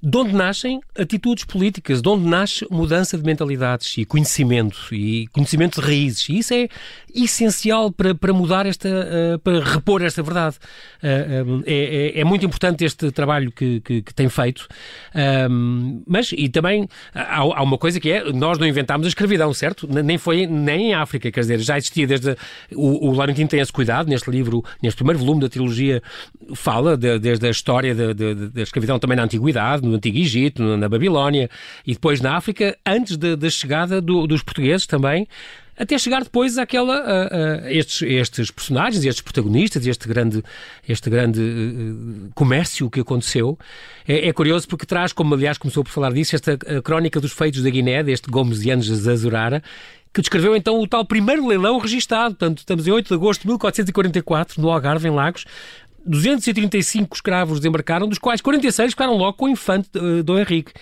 de 0.00 0.16
onde 0.16 0.32
nascem 0.32 0.80
atitudes 0.96 1.44
políticas, 1.44 2.00
de 2.00 2.08
onde 2.08 2.24
nasce 2.24 2.64
mudança 2.70 3.18
de 3.18 3.24
mentalidades 3.24 3.98
e 3.98 4.04
conhecimento, 4.04 4.76
e 4.92 5.26
conhecimento 5.28 5.80
de 5.80 5.86
raízes. 5.86 6.28
E 6.28 6.38
isso 6.38 6.54
é 6.54 6.68
essencial 7.12 7.90
para, 7.90 8.14
para 8.14 8.32
mudar 8.32 8.64
esta, 8.64 8.88
uh, 8.88 9.38
para 9.40 9.62
repor 9.62 10.02
esta 10.02 10.22
verdade. 10.22 10.56
Uh, 11.02 11.62
é, 11.66 12.12
é, 12.16 12.20
é, 12.20 12.24
muito 12.24 12.46
importante 12.46 12.84
este 12.84 13.10
trabalho 13.10 13.50
que, 13.50 13.80
que, 13.80 14.02
que 14.02 14.14
tem 14.14 14.28
feito, 14.28 14.68
mas, 16.06 16.32
e 16.32 16.48
também 16.48 16.88
há, 17.14 17.38
há, 17.38 17.62
uma 17.62 17.78
coisa 17.78 17.98
que 17.98 18.10
é, 18.10 18.32
nós 18.32 18.58
não 18.58 18.66
inventámos 18.66 19.06
a 19.06 19.08
escravidão, 19.08 19.52
certo? 19.52 19.88
Nem 19.88 20.18
foi, 20.18 20.46
nem 20.46 20.90
em 20.90 20.94
África, 20.94 21.30
quer 21.30 21.40
dizer, 21.40 21.58
já 21.58 21.76
existia 21.76 22.06
desde, 22.06 22.36
o, 22.74 23.08
o 23.08 23.12
Laurentino 23.12 23.48
tem 23.48 23.60
esse 23.60 23.72
cuidado, 23.72 24.08
neste 24.08 24.30
livro, 24.30 24.62
neste 24.82 24.96
primeiro 24.96 25.18
volume 25.18 25.40
da 25.40 25.48
trilogia, 25.48 26.02
fala 26.54 26.96
de, 26.96 27.18
desde 27.18 27.46
a 27.46 27.50
história 27.50 27.94
da 27.94 28.62
escravidão 28.62 28.98
também 28.98 29.16
na 29.16 29.24
Antiguidade, 29.24 29.87
no 29.88 29.96
Antigo 29.96 30.18
Egito, 30.18 30.62
na 30.62 30.88
Babilónia 30.88 31.50
e 31.86 31.92
depois 31.92 32.20
na 32.20 32.36
África, 32.36 32.76
antes 32.86 33.16
da 33.16 33.50
chegada 33.50 34.00
do, 34.00 34.26
dos 34.26 34.42
portugueses 34.42 34.86
também, 34.86 35.26
até 35.78 35.96
chegar 35.96 36.24
depois 36.24 36.58
àquela, 36.58 36.96
a, 36.96 37.66
a 37.66 37.72
estes, 37.72 38.02
estes 38.02 38.50
personagens, 38.50 39.04
estes 39.04 39.22
protagonistas, 39.22 39.86
este 39.86 40.08
grande, 40.08 40.42
este 40.86 41.08
grande 41.08 41.40
uh, 41.40 42.30
comércio 42.34 42.90
que 42.90 43.00
aconteceu. 43.00 43.56
É, 44.06 44.28
é, 44.28 44.32
curioso 44.32 44.66
porque 44.66 44.84
traz, 44.84 45.12
como 45.12 45.34
aliás 45.34 45.56
começou 45.56 45.84
por 45.84 45.90
falar 45.90 46.12
disso, 46.12 46.34
esta 46.34 46.58
crónica 46.82 47.20
dos 47.20 47.32
feitos 47.32 47.62
da 47.62 47.70
Guiné, 47.70 48.02
deste 48.02 48.28
Gomes 48.28 48.60
de 48.60 48.72
Anjos 48.72 49.06
Azurara, 49.06 49.62
que 50.12 50.20
descreveu 50.20 50.56
então 50.56 50.80
o 50.80 50.86
tal 50.86 51.04
primeiro 51.04 51.46
leilão 51.46 51.78
registado. 51.78 52.34
Portanto, 52.34 52.58
estamos 52.58 52.86
em 52.86 52.90
8 52.90 53.08
de 53.08 53.14
agosto 53.14 53.42
de 53.42 53.48
1444, 53.48 54.60
no 54.60 54.70
Algarve, 54.70 55.06
em 55.06 55.12
Lagos, 55.12 55.44
235 56.08 57.14
escravos 57.14 57.60
desembarcaram, 57.60 58.08
dos 58.08 58.18
quais 58.18 58.40
46 58.40 58.92
ficaram 58.92 59.16
logo 59.16 59.36
com 59.36 59.44
o 59.44 59.48
infante 59.48 59.90
uh, 59.96 60.22
Dom 60.22 60.38
Henrique. 60.38 60.72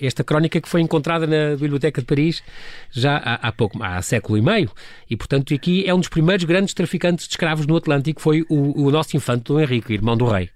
Esta 0.00 0.24
crónica 0.24 0.60
que 0.60 0.68
foi 0.68 0.80
encontrada 0.80 1.26
na 1.26 1.56
Biblioteca 1.56 2.00
de 2.00 2.06
Paris 2.06 2.42
já 2.90 3.16
há, 3.16 3.48
há 3.48 3.52
pouco, 3.52 3.82
há 3.82 4.00
século 4.02 4.36
e 4.36 4.42
meio. 4.42 4.70
E, 5.08 5.16
portanto, 5.16 5.54
aqui 5.54 5.86
é 5.86 5.94
um 5.94 5.98
dos 5.98 6.08
primeiros 6.08 6.44
grandes 6.44 6.74
traficantes 6.74 7.26
de 7.26 7.32
escravos 7.32 7.66
no 7.66 7.76
Atlântico, 7.76 8.20
foi 8.20 8.44
o, 8.48 8.86
o 8.86 8.90
nosso 8.90 9.16
infante 9.16 9.44
Dom 9.44 9.60
Henrique, 9.60 9.92
irmão 9.92 10.16
do 10.16 10.26
rei. 10.26 10.50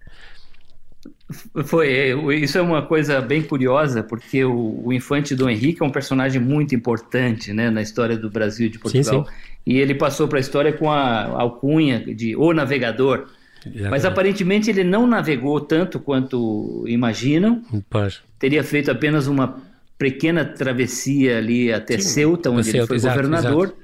Foi, 1.65 1.89
é, 1.89 2.15
isso 2.35 2.57
é 2.57 2.62
uma 2.62 2.83
coisa 2.83 3.21
bem 3.21 3.43
curiosa, 3.43 4.03
porque 4.03 4.45
o, 4.45 4.83
o, 4.85 4.93
infante 4.93 5.35
Dom 5.35 5.49
Henrique 5.49 5.83
é 5.83 5.87
um 5.87 5.91
personagem 5.91 6.41
muito 6.41 6.75
importante 6.75 7.53
né, 7.53 7.69
na 7.69 7.83
história 7.83 8.17
do 8.17 8.31
Brasil 8.31 8.67
e 8.67 8.71
de 8.71 8.79
Portugal. 8.79 9.25
Sim, 9.25 9.31
sim. 9.31 9.37
E 9.67 9.79
ele 9.79 9.95
passou 9.95 10.29
para 10.29 10.39
a 10.39 10.41
história 10.41 10.73
com 10.73 10.91
a 10.91 11.25
alcunha 11.41 11.99
de 11.99 12.37
O 12.37 12.53
Navegador. 12.53 13.27
Mas 13.90 14.05
aparentemente 14.05 14.70
ele 14.70 14.85
não 14.85 15.07
navegou 15.07 15.61
tanto 15.61 15.98
quanto 15.98 16.85
imaginam. 16.87 17.62
Pois. 17.88 18.20
Teria 18.38 18.62
feito 18.62 18.90
apenas 18.90 19.26
uma 19.26 19.62
pequena 19.98 20.44
travessia 20.44 21.38
ali 21.38 21.72
até 21.72 21.98
Sim, 21.98 22.09
Ceuta, 22.09 22.50
onde 22.50 22.64
Ceuta, 22.64 22.79
ele 22.79 22.87
foi 22.87 22.96
exato, 22.96 23.16
governador. 23.16 23.66
Exato. 23.66 23.81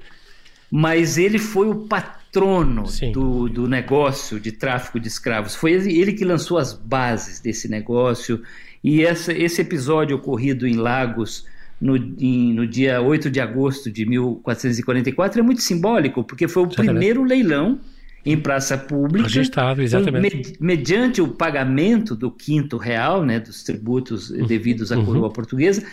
Mas 0.71 1.17
ele 1.17 1.37
foi 1.37 1.67
o 1.67 1.75
patrono 1.85 2.83
do, 3.11 3.47
do 3.47 3.67
negócio 3.67 4.39
de 4.39 4.51
tráfico 4.51 4.99
de 4.99 5.07
escravos. 5.07 5.55
Foi 5.55 5.71
ele 5.71 6.13
que 6.13 6.25
lançou 6.25 6.57
as 6.57 6.73
bases 6.73 7.39
desse 7.39 7.67
negócio. 7.67 8.41
E 8.83 9.03
essa, 9.03 9.31
esse 9.31 9.61
episódio 9.61 10.15
ocorrido 10.15 10.67
em 10.67 10.75
Lagos 10.75 11.45
no, 11.79 11.95
em, 11.95 12.53
no 12.53 12.65
dia 12.65 13.01
8 13.01 13.29
de 13.29 13.39
agosto 13.39 13.91
de 13.91 14.05
1444 14.05 15.39
é 15.39 15.43
muito 15.43 15.61
simbólico, 15.61 16.23
porque 16.23 16.47
foi 16.47 16.63
o 16.63 16.67
primeiro 16.67 17.23
leilão 17.23 17.79
em 18.25 18.37
praça 18.37 18.77
pública. 18.77 19.27
Registrado, 19.27 19.81
exatamente. 19.81 20.55
mediante 20.59 21.21
o 21.21 21.27
pagamento 21.27 22.15
do 22.15 22.31
quinto 22.31 22.77
real, 22.77 23.25
né, 23.25 23.39
dos 23.39 23.63
tributos 23.63 24.29
uhum. 24.29 24.45
devidos 24.45 24.91
à 24.91 24.95
coroa 24.95 25.27
uhum. 25.27 25.33
portuguesa. 25.33 25.83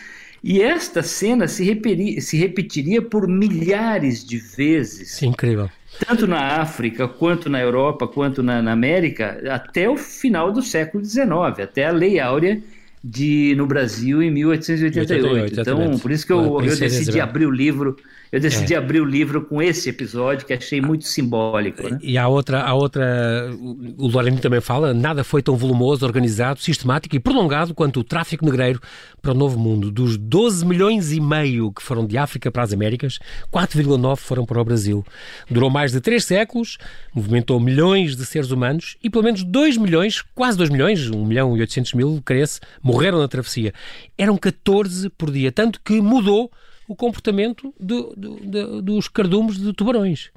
E 0.43 0.61
esta 0.61 1.03
cena 1.03 1.47
se, 1.47 1.63
reperi, 1.63 2.19
se 2.19 2.35
repetiria 2.37 3.01
por 3.01 3.27
milhares 3.27 4.25
de 4.25 4.37
vezes. 4.37 5.11
Sim, 5.11 5.27
incrível. 5.27 5.69
Tanto 6.07 6.25
na 6.25 6.61
África, 6.61 7.07
quanto 7.07 7.49
na 7.49 7.59
Europa, 7.59 8.07
quanto 8.07 8.41
na, 8.41 8.61
na 8.61 8.71
América, 8.71 9.39
até 9.51 9.87
o 9.87 9.97
final 9.97 10.51
do 10.51 10.61
século 10.61 11.03
XIX, 11.03 11.29
até 11.61 11.85
a 11.85 11.91
Lei 11.91 12.19
Áurea 12.19 12.59
de, 13.03 13.53
no 13.55 13.67
Brasil 13.67 14.23
em 14.23 14.31
1888. 14.31 15.25
88, 15.25 15.61
então, 15.61 15.99
por 15.99 16.11
isso 16.11 16.25
que 16.25 16.33
eu, 16.33 16.61
eu 16.61 16.79
decidi 16.79 17.19
abrir 17.19 17.45
o 17.45 17.51
livro 17.51 17.97
eu 18.31 18.39
decidi 18.39 18.73
é. 18.73 18.77
abrir 18.77 19.01
o 19.01 19.05
livro 19.05 19.41
com 19.41 19.61
esse 19.61 19.89
episódio 19.89 20.47
que 20.47 20.53
achei 20.53 20.79
muito 20.79 21.03
simbólico. 21.03 21.89
Né? 21.89 21.99
E 22.01 22.17
há 22.17 22.29
outra, 22.29 22.61
há 22.61 22.73
outra, 22.73 23.49
o 23.97 24.07
Lorena 24.07 24.37
também 24.37 24.61
fala, 24.61 24.93
nada 24.93 25.21
foi 25.21 25.41
tão 25.41 25.57
volumoso, 25.57 26.05
organizado, 26.05 26.61
sistemático 26.61 27.13
e 27.13 27.19
prolongado 27.19 27.75
quanto 27.75 27.99
o 27.99 28.03
tráfico 28.03 28.45
negreiro 28.45 28.79
para 29.21 29.31
o 29.31 29.33
Novo 29.33 29.59
Mundo. 29.59 29.91
Dos 29.91 30.15
12 30.15 30.65
milhões 30.65 31.11
e 31.11 31.19
meio 31.19 31.73
que 31.73 31.83
foram 31.83 32.07
de 32.07 32.17
África 32.17 32.49
para 32.49 32.63
as 32.63 32.71
Américas, 32.71 33.19
4,9 33.51 34.15
foram 34.15 34.45
para 34.45 34.61
o 34.61 34.63
Brasil. 34.63 35.05
Durou 35.49 35.69
mais 35.69 35.91
de 35.91 35.99
três 35.99 36.23
séculos, 36.23 36.77
movimentou 37.13 37.59
milhões 37.59 38.15
de 38.15 38.25
seres 38.25 38.49
humanos 38.49 38.95
e 39.03 39.09
pelo 39.09 39.25
menos 39.25 39.43
2 39.43 39.75
milhões, 39.75 40.23
quase 40.33 40.57
2 40.57 40.69
milhões, 40.69 41.09
1 41.09 41.25
milhão 41.25 41.57
e 41.57 41.59
800 41.59 41.93
mil, 41.95 42.21
cresce, 42.23 42.61
morreram 42.81 43.19
na 43.19 43.27
travessia. 43.27 43.73
Eram 44.17 44.37
14 44.37 45.09
por 45.09 45.29
dia, 45.29 45.51
tanto 45.51 45.81
que 45.83 45.99
mudou 45.99 46.49
o 46.87 46.95
comportamento 46.95 47.73
do, 47.79 48.13
do, 48.15 48.35
do, 48.35 48.81
dos 48.81 49.07
cardumes 49.07 49.57
de 49.57 49.73
tubarões. 49.73 50.31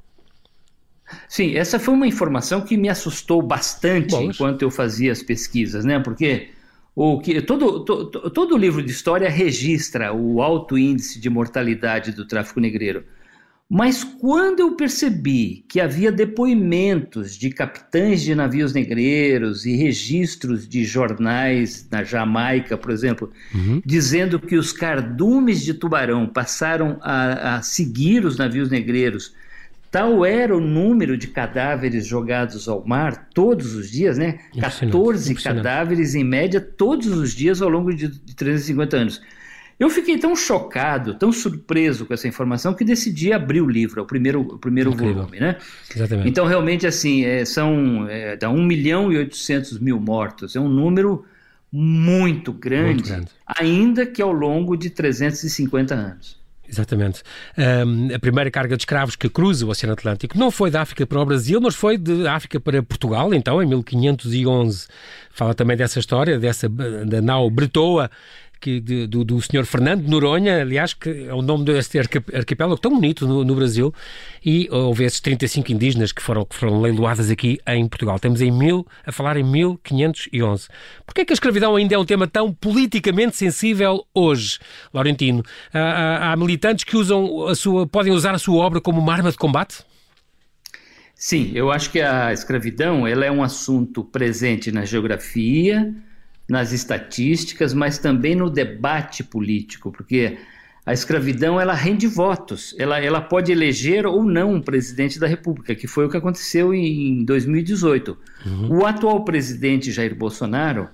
Sim, 1.29 1.55
essa 1.55 1.79
foi 1.79 1.93
uma 1.93 2.07
informação 2.07 2.61
que 2.61 2.75
me 2.75 2.89
assustou 2.89 3.41
bastante 3.41 4.15
enquanto 4.15 4.63
eu 4.63 4.71
fazia 4.71 5.11
as 5.11 5.21
pesquisas, 5.21 5.85
né? 5.85 5.99
Porque 5.99 6.49
o 6.95 7.19
que 7.19 7.41
todo, 7.41 7.83
todo, 7.83 8.29
todo 8.31 8.57
livro 8.57 8.81
de 8.81 8.91
história 8.91 9.29
registra 9.29 10.13
o 10.13 10.41
alto 10.41 10.77
índice 10.77 11.19
de 11.19 11.29
mortalidade 11.29 12.11
do 12.11 12.25
tráfico 12.25 12.59
negreiro. 12.59 13.03
Mas 13.69 14.03
quando 14.03 14.59
eu 14.59 14.75
percebi 14.75 15.65
que 15.67 15.81
havia 15.81 16.11
depoimentos 16.11 17.35
de 17.35 17.49
capitães 17.49 18.21
de 18.21 18.35
navios 18.35 18.73
negreiros 18.73 19.65
e 19.65 19.75
registros 19.75 20.67
de 20.67 20.85
jornais 20.85 21.87
na 21.89 22.03
Jamaica, 22.03 22.77
por 22.77 22.91
exemplo, 22.91 23.31
uhum. 23.53 23.81
dizendo 23.83 24.39
que 24.39 24.55
os 24.55 24.71
cardumes 24.71 25.63
de 25.63 25.73
tubarão 25.73 26.27
passaram 26.27 26.99
a, 27.01 27.55
a 27.55 27.61
seguir 27.63 28.23
os 28.23 28.37
navios 28.37 28.69
negreiros, 28.69 29.33
tal 29.89 30.23
era 30.23 30.55
o 30.55 30.59
número 30.59 31.17
de 31.17 31.27
cadáveres 31.27 32.05
jogados 32.05 32.67
ao 32.67 32.85
mar 32.85 33.29
todos 33.33 33.73
os 33.73 33.89
dias, 33.89 34.15
né? 34.15 34.41
14 34.59 35.33
cadáveres 35.35 36.13
em 36.13 36.23
média 36.23 36.61
todos 36.61 37.07
os 37.07 37.33
dias 37.33 37.63
ao 37.63 37.69
longo 37.69 37.91
de, 37.95 38.09
de 38.09 38.35
350 38.35 38.95
anos. 38.95 39.21
Eu 39.77 39.89
fiquei 39.89 40.17
tão 40.17 40.35
chocado, 40.35 41.15
tão 41.15 41.31
surpreso 41.31 42.05
com 42.05 42.13
essa 42.13 42.27
informação 42.27 42.73
que 42.73 42.85
decidi 42.85 43.33
abrir 43.33 43.61
o 43.61 43.67
livro, 43.67 44.01
o 44.01 44.05
primeiro, 44.05 44.41
o 44.41 44.57
primeiro 44.57 44.91
volume, 44.91 45.39
né? 45.39 45.57
Exatamente. 45.93 46.29
Então, 46.29 46.45
realmente, 46.45 46.87
assim, 46.87 47.25
é, 47.25 47.43
são 47.43 48.07
é, 48.09 48.37
dá 48.37 48.49
1 48.49 48.63
milhão 48.63 49.11
e 49.11 49.17
800 49.17 49.79
mil 49.79 49.99
mortos. 49.99 50.55
É 50.55 50.59
um 50.59 50.69
número 50.69 51.25
muito 51.71 52.53
grande, 52.53 52.93
muito 52.93 53.09
grande, 53.09 53.31
ainda 53.45 54.05
que 54.05 54.21
ao 54.21 54.31
longo 54.31 54.77
de 54.77 54.89
350 54.89 55.93
anos. 55.93 56.45
Exatamente. 56.67 57.21
Um, 57.57 58.13
a 58.13 58.19
primeira 58.19 58.49
carga 58.49 58.75
de 58.75 58.81
escravos 58.81 59.15
que 59.15 59.29
cruza 59.29 59.65
o 59.65 59.69
Oceano 59.69 59.93
Atlântico 59.93 60.37
não 60.37 60.49
foi 60.49 60.71
da 60.71 60.81
África 60.81 61.05
para 61.05 61.19
o 61.19 61.25
Brasil, 61.25 61.61
mas 61.61 61.75
foi 61.75 61.97
de 61.97 62.27
África 62.27 62.59
para 62.59 62.81
Portugal, 62.81 63.33
então, 63.33 63.61
em 63.61 63.67
1511. 63.67 64.87
Fala 65.29 65.53
também 65.53 65.77
dessa 65.77 65.99
história, 65.99 66.39
dessa 66.39 66.67
da 66.67 67.21
nau 67.21 67.49
Bretoa, 67.49 68.09
que, 68.59 68.79
de, 68.79 69.07
do, 69.07 69.23
do 69.23 69.41
senhor 69.41 69.65
Fernando 69.65 70.07
Noronha, 70.07 70.61
aliás, 70.61 70.93
que 70.93 71.27
é 71.27 71.33
o 71.33 71.41
nome 71.41 71.65
deste 71.65 71.99
arquipélago 71.99 72.79
tão 72.79 72.91
bonito 72.91 73.27
no, 73.27 73.43
no, 73.43 73.55
Brasil, 73.55 73.93
e 74.43 74.67
houve 74.71 75.03
esses 75.03 75.19
35 75.19 75.71
indígenas 75.71 76.11
que 76.11 76.21
foram, 76.21 76.45
que 76.45 76.55
foram 76.55 76.81
leiloadas 76.81 77.29
aqui 77.29 77.59
em 77.67 77.87
Portugal. 77.87 78.15
Estamos 78.15 78.41
em 78.41 78.51
mil, 78.51 78.85
a 79.05 79.11
falar 79.11 79.37
em 79.37 79.43
1511. 79.43 80.67
Porquê 81.05 81.21
é 81.21 81.25
que 81.25 81.33
a 81.33 81.35
escravidão 81.35 81.75
ainda 81.75 81.95
é 81.95 81.97
um 81.97 82.05
tema 82.05 82.27
tão 82.27 82.53
politicamente 82.53 83.35
sensível 83.35 84.05
hoje, 84.13 84.59
Laurentino? 84.93 85.43
Há, 85.73 86.31
há 86.31 86.35
militantes 86.35 86.83
que 86.83 86.97
usam 86.97 87.47
a 87.47 87.55
sua, 87.55 87.87
podem 87.87 88.13
usar 88.13 88.33
a 88.33 88.39
sua 88.39 88.63
obra 88.63 88.81
como 88.81 88.99
uma 88.99 89.13
arma 89.13 89.31
de 89.31 89.37
combate? 89.37 89.83
Sim, 91.15 91.51
eu 91.55 91.71
acho 91.71 91.89
que 91.91 92.01
a 92.01 92.33
escravidão 92.33 93.07
ela 93.07 93.25
é 93.25 93.31
um 93.31 93.41
assunto 93.41 94.03
presente 94.03 94.71
na 94.71 94.83
geografia, 94.83 95.95
nas 96.47 96.71
estatísticas, 96.71 97.73
mas 97.73 97.97
também 97.97 98.35
no 98.35 98.49
debate 98.49 99.23
político, 99.23 99.91
porque 99.91 100.37
a 100.85 100.93
escravidão 100.93 101.59
ela 101.59 101.73
rende 101.73 102.05
votos, 102.05 102.75
ela, 102.77 102.99
ela 102.99 103.19
pode 103.19 103.51
eleger 103.51 104.05
ou 104.05 104.23
não 104.23 104.53
um 104.53 104.61
presidente 104.61 105.19
da 105.19 105.25
República, 105.25 105.73
que 105.73 105.87
foi 105.87 106.05
o 106.05 106.09
que 106.09 106.17
aconteceu 106.17 106.73
em 106.73 107.25
2018. 107.25 108.15
Uhum. 108.45 108.77
O 108.77 108.85
atual 108.85 109.25
presidente 109.25 109.91
Jair 109.91 110.15
Bolsonaro, 110.15 110.87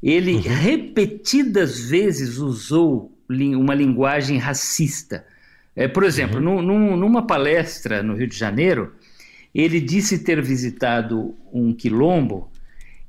ele 0.00 0.34
uhum. 0.34 0.40
repetidas 0.40 1.80
vezes 1.80 2.38
usou 2.38 3.12
uma 3.28 3.74
linguagem 3.74 4.38
racista. 4.38 5.26
É, 5.74 5.88
por 5.88 6.04
exemplo, 6.04 6.38
uhum. 6.38 6.62
num, 6.62 6.96
numa 6.96 7.26
palestra 7.26 8.04
no 8.04 8.14
Rio 8.14 8.28
de 8.28 8.36
Janeiro, 8.36 8.92
ele 9.52 9.80
disse 9.80 10.20
ter 10.20 10.40
visitado 10.40 11.34
um 11.52 11.72
quilombo 11.72 12.52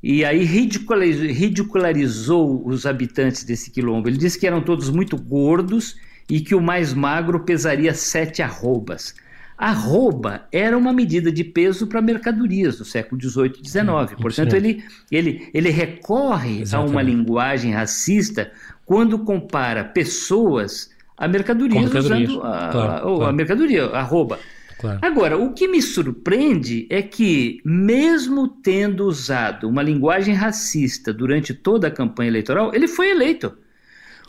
e 0.07 0.23
aí 0.23 0.43
ridicularizou, 0.43 1.25
ridicularizou 1.25 2.61
os 2.63 2.85
habitantes 2.85 3.43
desse 3.43 3.71
quilombo. 3.71 4.07
Ele 4.07 4.17
disse 4.17 4.37
que 4.37 4.45
eram 4.45 4.61
todos 4.61 4.87
muito 4.91 5.17
gordos 5.17 5.95
e 6.29 6.41
que 6.41 6.53
o 6.53 6.61
mais 6.61 6.93
magro 6.93 7.39
pesaria 7.39 7.91
sete 7.91 8.43
arrobas. 8.43 9.15
Arroba 9.57 10.47
era 10.51 10.77
uma 10.77 10.93
medida 10.93 11.31
de 11.31 11.43
peso 11.43 11.87
para 11.87 12.03
mercadorias 12.03 12.77
do 12.77 12.85
século 12.85 13.19
XVIII 13.19 13.53
e 13.63 13.67
XIX. 13.67 14.21
Portanto, 14.21 14.53
ele, 14.53 14.83
ele, 15.11 15.49
ele 15.51 15.71
recorre 15.71 16.61
Exatamente. 16.61 16.89
a 16.89 16.91
uma 16.91 17.01
linguagem 17.01 17.71
racista 17.71 18.51
quando 18.85 19.17
compara 19.17 19.83
pessoas 19.83 20.91
a 21.17 21.27
mercadorias, 21.27 21.81
mercadorias. 21.81 22.29
usando 22.29 22.43
a, 22.43 22.69
claro, 22.69 22.91
a, 22.91 23.01
claro. 23.01 23.23
a 23.23 23.33
mercadoria, 23.33 23.85
arroba. 23.87 24.37
Claro. 24.79 24.99
Agora, 25.01 25.37
o 25.37 25.53
que 25.53 25.67
me 25.67 25.81
surpreende 25.81 26.85
é 26.89 27.01
que, 27.01 27.61
mesmo 27.63 28.47
tendo 28.47 29.05
usado 29.05 29.69
uma 29.69 29.81
linguagem 29.81 30.33
racista 30.33 31.13
durante 31.13 31.53
toda 31.53 31.87
a 31.87 31.91
campanha 31.91 32.29
eleitoral, 32.29 32.73
ele 32.73 32.87
foi 32.87 33.09
eleito. 33.09 33.57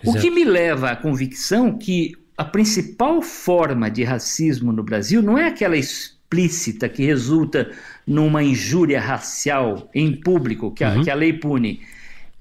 Exato. 0.02 0.18
O 0.18 0.20
que 0.20 0.30
me 0.30 0.44
leva 0.44 0.90
à 0.90 0.96
convicção 0.96 1.76
que 1.76 2.14
a 2.36 2.44
principal 2.44 3.22
forma 3.22 3.90
de 3.90 4.04
racismo 4.04 4.72
no 4.72 4.82
Brasil 4.82 5.22
não 5.22 5.38
é 5.38 5.46
aquela 5.46 5.76
explícita 5.76 6.88
que 6.88 7.04
resulta 7.04 7.70
numa 8.06 8.42
injúria 8.42 9.00
racial 9.00 9.90
em 9.94 10.14
público 10.14 10.70
que 10.70 10.84
a, 10.84 10.94
uhum. 10.94 11.04
que 11.04 11.10
a 11.10 11.14
lei 11.14 11.32
pune. 11.32 11.80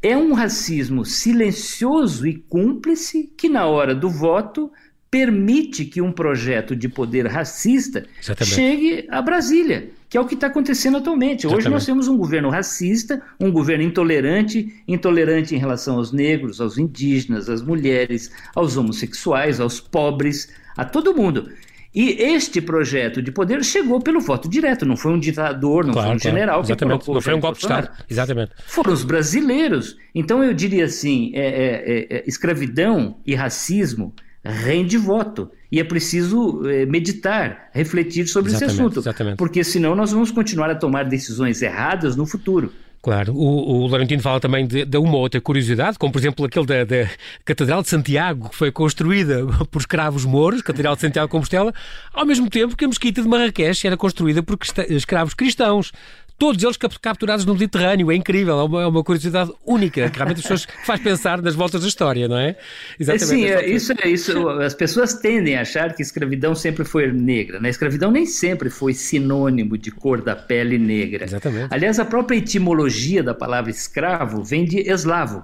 É 0.02 0.15
um 0.15 0.34
racismo 0.34 1.04
silencioso 1.04 2.28
e 2.28 2.36
cúmplice 2.36 3.34
que, 3.36 3.50
na 3.50 3.65
hora 3.65 3.96
do 3.96 4.10
voto, 4.10 4.72
permite 5.15 5.86
que 5.86 6.01
um 6.01 6.12
projeto 6.12 6.75
de 6.75 6.89
poder 6.89 7.25
racista 7.25 8.06
Exatamente. 8.21 8.54
chegue 8.54 9.08
a 9.10 9.21
Brasília, 9.21 9.88
que 10.10 10.17
é 10.17 10.19
o 10.19 10.25
que 10.25 10.34
está 10.34 10.47
acontecendo 10.47 10.97
atualmente. 10.97 11.45
Exatamente. 11.45 11.67
Hoje 11.67 11.69
nós 11.69 11.86
temos 11.86 12.10
um 12.10 12.17
governo 12.17 12.49
racista, 12.49 13.21
um 13.39 13.49
governo 13.49 13.86
intolerante, 13.86 14.84
intolerante 14.86 15.56
em 15.56 15.58
relação 15.58 15.95
aos 15.95 16.12
negros, 16.12 16.60
aos 16.60 16.78
indígenas, 16.78 17.49
às 17.49 17.62
mulheres, 17.62 18.30
aos 18.54 18.75
homossexuais, 18.75 19.62
aos 19.62 19.80
pobres, 19.80 20.49
a 20.75 20.84
todo 20.84 21.15
mundo. 21.15 21.49
E 21.93 22.21
este 22.21 22.60
projeto 22.60 23.21
de 23.21 23.32
poder 23.32 23.63
chegou 23.63 24.01
pelo 24.01 24.19
voto 24.19 24.49
direto, 24.49 24.86
não 24.86 24.97
foi 24.97 25.13
um 25.13 25.19
ditador, 25.19 25.86
não 25.86 25.93
claro, 25.93 26.10
foi 26.10 26.17
um 26.17 26.19
claro. 26.19 26.36
general 26.36 26.60
Exatamente. 26.60 27.08
Não 27.08 27.21
foi 27.21 27.34
um 27.34 27.39
golpe 27.39 27.60
de 27.60 27.63
Estado. 27.63 27.89
Exatamente. 28.10 28.51
Foram 28.67 28.91
os 28.91 29.06
brasileiros. 29.06 29.95
Então 30.13 30.43
eu 30.43 30.54
diria 30.54 30.84
assim: 30.84 31.32
é, 31.34 31.39
é, 31.39 32.17
é, 32.17 32.23
escravidão 32.28 33.15
e 33.25 33.34
racismo 33.34 34.13
rende 34.45 34.97
voto. 34.97 35.49
E 35.71 35.79
é 35.79 35.84
preciso 35.84 36.62
é, 36.69 36.86
meditar, 36.86 37.69
refletir 37.73 38.27
sobre 38.27 38.51
exatamente, 38.51 38.73
esse 38.73 38.81
assunto. 38.81 38.99
Exatamente. 38.99 39.38
Porque 39.38 39.63
senão 39.63 39.95
nós 39.95 40.12
vamos 40.12 40.31
continuar 40.31 40.69
a 40.69 40.75
tomar 40.75 41.03
decisões 41.03 41.62
erradas 41.62 42.15
no 42.15 42.25
futuro. 42.25 42.71
Claro, 43.05 43.36
o, 43.36 43.84
o 43.84 43.88
Laurentino 43.88 44.19
fala 44.19 44.39
também 44.39 44.65
de, 44.65 44.84
de, 44.84 44.97
uma 44.97 45.17
outra 45.17 45.39
curiosidade, 45.39 45.95
como 45.99 46.12
por 46.12 46.17
exemplo 46.17 46.43
aquele 46.43 46.65
da, 46.65 46.84
da, 46.84 47.08
Catedral 47.45 47.84
de 47.84 47.89
Santiago, 47.89 48.49
que 48.49 48.55
foi 48.55 48.71
construída 48.71 49.45
por 49.69 49.79
escravos 49.79 50.25
mouros, 50.25 50.63
Catedral 50.63 50.95
de 50.95 51.01
Santiago 51.01 51.27
de 51.27 51.31
Compostela, 51.31 51.71
ao 52.12 52.25
mesmo 52.25 52.49
tempo 52.49 52.75
que 52.75 52.84
a 52.84 52.88
Mesquita 52.88 53.21
de 53.21 53.27
Marrakech 53.27 53.86
era 53.86 53.95
construída 53.95 54.41
por 54.41 54.58
escravos 54.89 55.36
cristãos 55.36 55.91
todos 56.38 56.63
eles 56.63 56.78
capturados 56.78 57.45
no 57.45 57.54
Mediterrâneo. 57.54 58.12
É 58.12 58.15
incrível, 58.15 58.60
é 58.60 58.63
uma, 58.63 58.82
é 58.84 58.88
uma 58.88 59.04
curiosidade 59.04 59.52
única, 59.65 60.10
que 60.10 60.17
realmente 60.17 60.38
as 60.38 60.43
pessoas 60.43 60.67
faz 60.86 61.02
pensar 61.02 61.41
nas 61.41 61.56
voltas 61.56 61.82
da 61.82 61.88
história, 61.88 62.28
não 62.28 62.38
é? 62.38 62.56
Exatamente. 63.00 63.28
Sim, 63.28 63.45
é, 63.45 63.69
isso 63.69 63.93
é 63.93 64.08
isso. 64.08 64.50
As 64.50 64.74
pessoas 64.74 65.13
tendem 65.13 65.58
a 65.58 65.62
achar 65.62 65.93
que 65.93 66.02
a 66.02 66.06
escravidão 66.06 66.54
sempre 66.56 66.84
foi 66.84 67.12
negra. 67.12 67.60
Né? 67.60 67.67
A 67.67 67.71
escravidão 67.71 68.12
nem 68.12 68.26
sempre 68.26 68.69
foi 68.69 68.93
sinônimo 68.93 69.78
de 69.78 69.91
cor 69.91 70.21
da 70.21 70.36
pele 70.36 70.78
negra. 70.78 71.26
Exatamente. 71.26 71.74
Aliás, 71.74 72.00
a 72.00 72.06
própria 72.06 72.38
etimologia 72.38 73.24
da 73.24 73.34
palavra 73.34 73.71
escravo 73.71 74.43
vem 74.43 74.65
de 74.65 74.80
eslavo. 74.89 75.43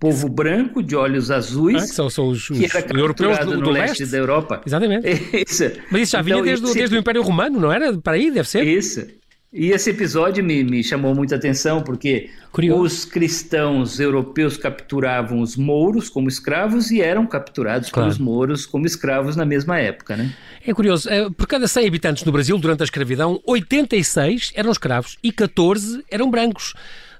Povo 0.00 0.28
branco 0.28 0.82
de 0.82 0.96
olhos 0.96 1.30
azuis, 1.30 1.84
ah, 1.84 1.86
que 1.86 1.94
são, 1.94 2.10
são 2.10 2.28
os, 2.28 2.50
os, 2.50 2.58
que 2.58 2.64
era 2.76 2.98
europeus 2.98 3.38
do, 3.38 3.52
do 3.52 3.60
no 3.60 3.70
leste, 3.70 4.00
leste 4.00 4.06
da 4.06 4.18
Europa. 4.18 4.60
Exatamente. 4.66 5.06
Isso. 5.48 5.70
Mas 5.92 6.02
isso 6.02 6.12
já 6.12 6.22
vinha 6.22 6.38
então, 6.38 6.44
desde, 6.44 6.74
desde 6.74 6.96
o 6.96 6.98
Império 6.98 7.22
Romano, 7.22 7.60
não 7.60 7.70
era? 7.70 7.96
Para 7.96 8.14
aí, 8.14 8.32
deve 8.32 8.48
ser? 8.48 8.66
Isso. 8.66 9.06
E 9.52 9.70
esse 9.70 9.90
episódio 9.90 10.44
me, 10.44 10.64
me 10.64 10.82
chamou 10.82 11.14
muita 11.14 11.36
atenção 11.36 11.82
porque 11.82 12.30
Curioso. 12.52 12.82
os 12.82 13.04
cristãos 13.04 14.00
europeus 14.00 14.56
capturavam 14.56 15.40
os 15.40 15.56
mouros 15.56 16.08
como 16.08 16.28
escravos 16.28 16.90
e 16.90 17.00
eram 17.00 17.26
capturados 17.26 17.88
claro. 17.90 18.08
pelos 18.08 18.18
mouros 18.18 18.66
como 18.66 18.86
escravos 18.86 19.36
na 19.36 19.44
mesma 19.44 19.78
época, 19.78 20.16
né? 20.16 20.34
É 20.66 20.74
curioso, 20.74 21.08
é, 21.08 21.30
por 21.30 21.46
cada 21.46 21.68
100 21.68 21.86
habitantes 21.86 22.24
no 22.24 22.32
Brasil 22.32 22.58
durante 22.58 22.82
a 22.82 22.84
escravidão, 22.84 23.40
86 23.46 24.52
eram 24.54 24.70
escravos 24.70 25.16
e 25.22 25.30
14 25.30 26.04
eram 26.10 26.30
brancos. 26.30 26.74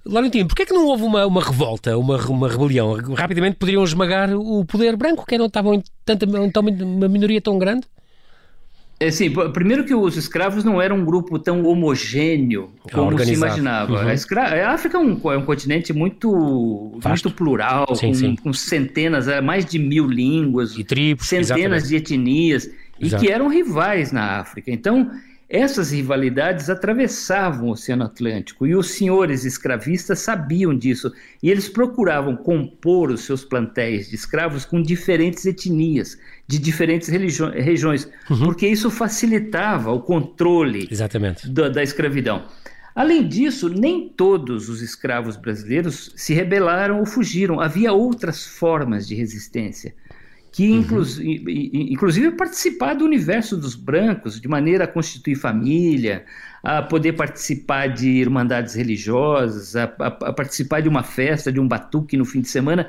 Laurentino, 0.04 0.46
porquê 0.46 0.62
é 0.62 0.66
que 0.66 0.72
não 0.72 0.86
houve 0.86 1.02
uma, 1.02 1.26
uma 1.26 1.42
revolta, 1.42 1.96
uma, 1.96 2.16
uma 2.26 2.48
rebelião? 2.48 2.94
Rapidamente 3.14 3.56
poderiam 3.56 3.82
esmagar 3.82 4.32
o 4.32 4.64
poder 4.64 4.96
branco, 4.96 5.26
que 5.26 5.36
não 5.36 5.46
estavam 5.46 5.74
em 5.74 5.82
tanta, 6.04 6.26
uma 6.26 7.08
minoria 7.08 7.40
tão 7.40 7.58
grande? 7.58 7.86
É, 8.98 9.10
sim, 9.10 9.30
primeiro 9.52 9.84
que 9.84 9.94
os 9.94 10.16
escravos 10.16 10.64
não 10.64 10.80
eram 10.80 10.96
um 10.96 11.04
grupo 11.04 11.38
tão 11.38 11.66
homogêneo 11.66 12.70
como 12.90 13.08
Organizado. 13.08 13.28
se 13.28 13.34
imaginava. 13.34 13.92
Uhum. 13.92 14.08
A, 14.08 14.14
escra... 14.14 14.66
a 14.66 14.72
África 14.72 14.96
é 14.96 15.00
um, 15.00 15.32
é 15.32 15.36
um 15.36 15.44
continente 15.44 15.92
muito, 15.92 16.98
muito 17.04 17.30
plural, 17.30 17.94
sim, 17.94 18.08
com, 18.08 18.14
sim. 18.14 18.36
com, 18.36 18.52
centenas, 18.54 19.28
é, 19.28 19.42
mais 19.42 19.66
de 19.66 19.78
mil 19.78 20.06
línguas, 20.06 20.78
e 20.78 20.82
tribos, 20.82 21.26
centenas 21.28 21.84
exatamente. 21.84 21.88
de 21.88 21.96
etnias, 21.96 22.70
Exato. 22.98 23.22
e 23.22 23.26
que 23.26 23.32
eram 23.32 23.48
rivais 23.48 24.12
na 24.12 24.40
África. 24.40 24.70
Então, 24.70 25.10
essas 25.48 25.92
rivalidades 25.92 26.68
atravessavam 26.68 27.68
o 27.68 27.72
Oceano 27.72 28.04
Atlântico 28.04 28.66
e 28.66 28.74
os 28.74 28.90
senhores 28.90 29.44
escravistas 29.44 30.18
sabiam 30.18 30.76
disso 30.76 31.12
e 31.40 31.48
eles 31.50 31.68
procuravam 31.68 32.36
compor 32.36 33.10
os 33.10 33.20
seus 33.20 33.44
plantéis 33.44 34.08
de 34.08 34.16
escravos 34.16 34.64
com 34.64 34.82
diferentes 34.82 35.46
etnias, 35.46 36.18
de 36.48 36.58
diferentes 36.58 37.08
regiões, 37.08 38.10
uhum. 38.28 38.44
porque 38.44 38.66
isso 38.66 38.90
facilitava 38.90 39.92
o 39.92 40.00
controle 40.00 40.88
da, 41.48 41.68
da 41.68 41.82
escravidão. 41.82 42.46
Além 42.92 43.28
disso, 43.28 43.68
nem 43.68 44.08
todos 44.08 44.68
os 44.68 44.82
escravos 44.82 45.36
brasileiros 45.36 46.12
se 46.16 46.32
rebelaram 46.34 46.98
ou 46.98 47.06
fugiram, 47.06 47.60
havia 47.60 47.92
outras 47.92 48.44
formas 48.44 49.06
de 49.06 49.14
resistência 49.14 49.94
que 50.56 50.64
inclu 50.64 51.02
uhum. 51.02 51.44
inclusive 51.90 52.30
participar 52.30 52.94
do 52.94 53.04
universo 53.04 53.58
dos 53.58 53.74
brancos, 53.74 54.40
de 54.40 54.48
maneira 54.48 54.84
a 54.84 54.88
constituir 54.88 55.34
família, 55.34 56.24
a 56.62 56.80
poder 56.80 57.12
participar 57.12 57.88
de 57.88 58.08
irmandades 58.08 58.72
religiosas, 58.72 59.76
a, 59.76 59.84
a, 59.84 60.06
a 60.06 60.32
participar 60.32 60.80
de 60.80 60.88
uma 60.88 61.02
festa, 61.02 61.52
de 61.52 61.60
um 61.60 61.68
batuque 61.68 62.16
no 62.16 62.24
fim 62.24 62.40
de 62.40 62.48
semana. 62.48 62.88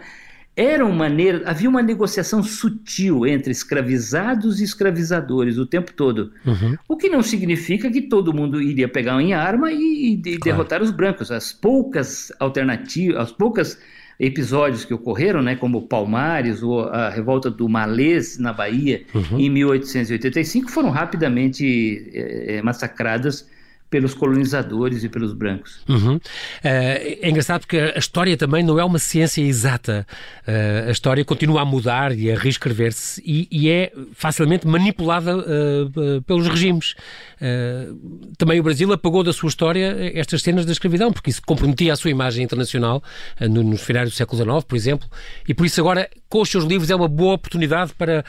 Era 0.55 0.85
uma 0.85 0.95
maneira, 0.95 1.43
havia 1.45 1.67
uma 1.67 1.81
negociação 1.81 2.41
sutil 2.41 3.27
entre 3.27 3.51
escravizados 3.51 4.61
e 4.61 4.63
escravizadores 4.63 5.57
o 5.57 5.65
tempo 5.65 5.91
todo. 5.91 6.31
Uhum. 6.45 6.77
O 6.87 6.95
que 6.95 7.09
não 7.09 7.21
significa 7.21 7.91
que 7.91 8.03
todo 8.03 8.33
mundo 8.33 8.61
iria 8.61 8.87
pegar 8.87 9.21
em 9.21 9.33
arma 9.33 9.73
e, 9.73 10.13
e 10.13 10.21
claro. 10.21 10.39
derrotar 10.39 10.81
os 10.81 10.89
brancos. 10.89 11.31
As 11.31 11.51
poucas 11.51 12.31
alternativas, 12.39 13.17
as 13.17 13.31
poucas 13.33 13.77
episódios 14.19 14.83
que 14.83 14.93
ocorreram, 14.93 15.41
né, 15.41 15.55
como 15.55 15.83
Palmares 15.83 16.63
ou 16.63 16.83
a 16.89 17.09
revolta 17.09 17.51
do 17.51 17.69
Malês 17.69 18.37
na 18.37 18.51
Bahia 18.51 19.03
uhum. 19.13 19.39
em 19.39 19.49
1885, 19.49 20.71
foram 20.71 20.89
rapidamente 20.89 22.09
é, 22.13 22.61
massacradas 22.61 23.47
pelos 23.89 24.13
colonizadores 24.13 25.03
e 25.03 25.09
pelos 25.09 25.33
brancos. 25.33 25.79
Uhum. 25.87 26.19
É, 26.63 27.19
é, 27.21 27.29
engraçado 27.29 27.61
porque 27.61 27.77
a 27.77 27.97
história 27.97 28.35
também 28.35 28.63
não 28.63 28.77
é 28.77 28.83
uma 28.83 28.99
ciência 28.99 29.41
exata. 29.41 30.05
Uh, 30.47 30.89
a 30.89 30.91
história 30.91 31.23
continua 31.23 31.61
a 31.61 31.65
mudar 31.65 32.17
e 32.17 32.29
a 32.29 32.37
reescrever-se 32.37 33.21
e, 33.25 33.47
e, 33.49 33.69
é 33.69 33.91
facilmente 34.13 34.67
manipulada 34.67 35.37
uh, 35.37 36.21
pelos 36.23 36.47
regimes. 36.47 36.95
Uh, 37.41 38.33
também 38.37 38.59
o 38.59 38.63
Brasil 38.63 38.91
apagou 38.91 39.23
da 39.23 39.31
sua 39.31 39.47
história 39.47 40.11
estas 40.13 40.41
cenas 40.41 40.65
da 40.65 40.71
escravidão, 40.71 41.13
porque 41.13 41.29
isso 41.29 41.41
comprometia 41.45 41.93
a 41.93 41.95
sua 41.95 42.11
imagem 42.11 42.43
internacional 42.43 43.01
no, 43.39 43.63
nos 43.63 43.81
finais 43.81 44.09
do 44.09 44.15
século 44.15 44.43
XIX, 44.43 44.63
por 44.65 44.75
exemplo, 44.75 45.09
e 45.47 45.53
por 45.53 45.65
isso 45.65 45.79
agora, 45.79 46.09
com 46.27 46.41
os 46.41 46.49
seus 46.49 46.65
livros, 46.65 46.89
é 46.89 46.95
uma 46.95 47.07
boa 47.07 47.35
oportunidade 47.35 47.93
para 47.93 48.23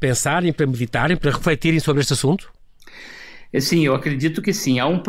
pensarem, 0.00 0.52
para 0.52 0.66
meditarem, 0.66 1.16
para 1.16 1.30
refletirem 1.30 1.80
sobre 1.80 2.00
este 2.00 2.12
assunto? 2.12 2.50
É, 3.50 3.60
sim, 3.60 3.84
eu 3.84 3.94
acredito 3.94 4.42
que 4.42 4.52
sim. 4.52 4.78
Há 4.78 4.86
um, 4.86 5.02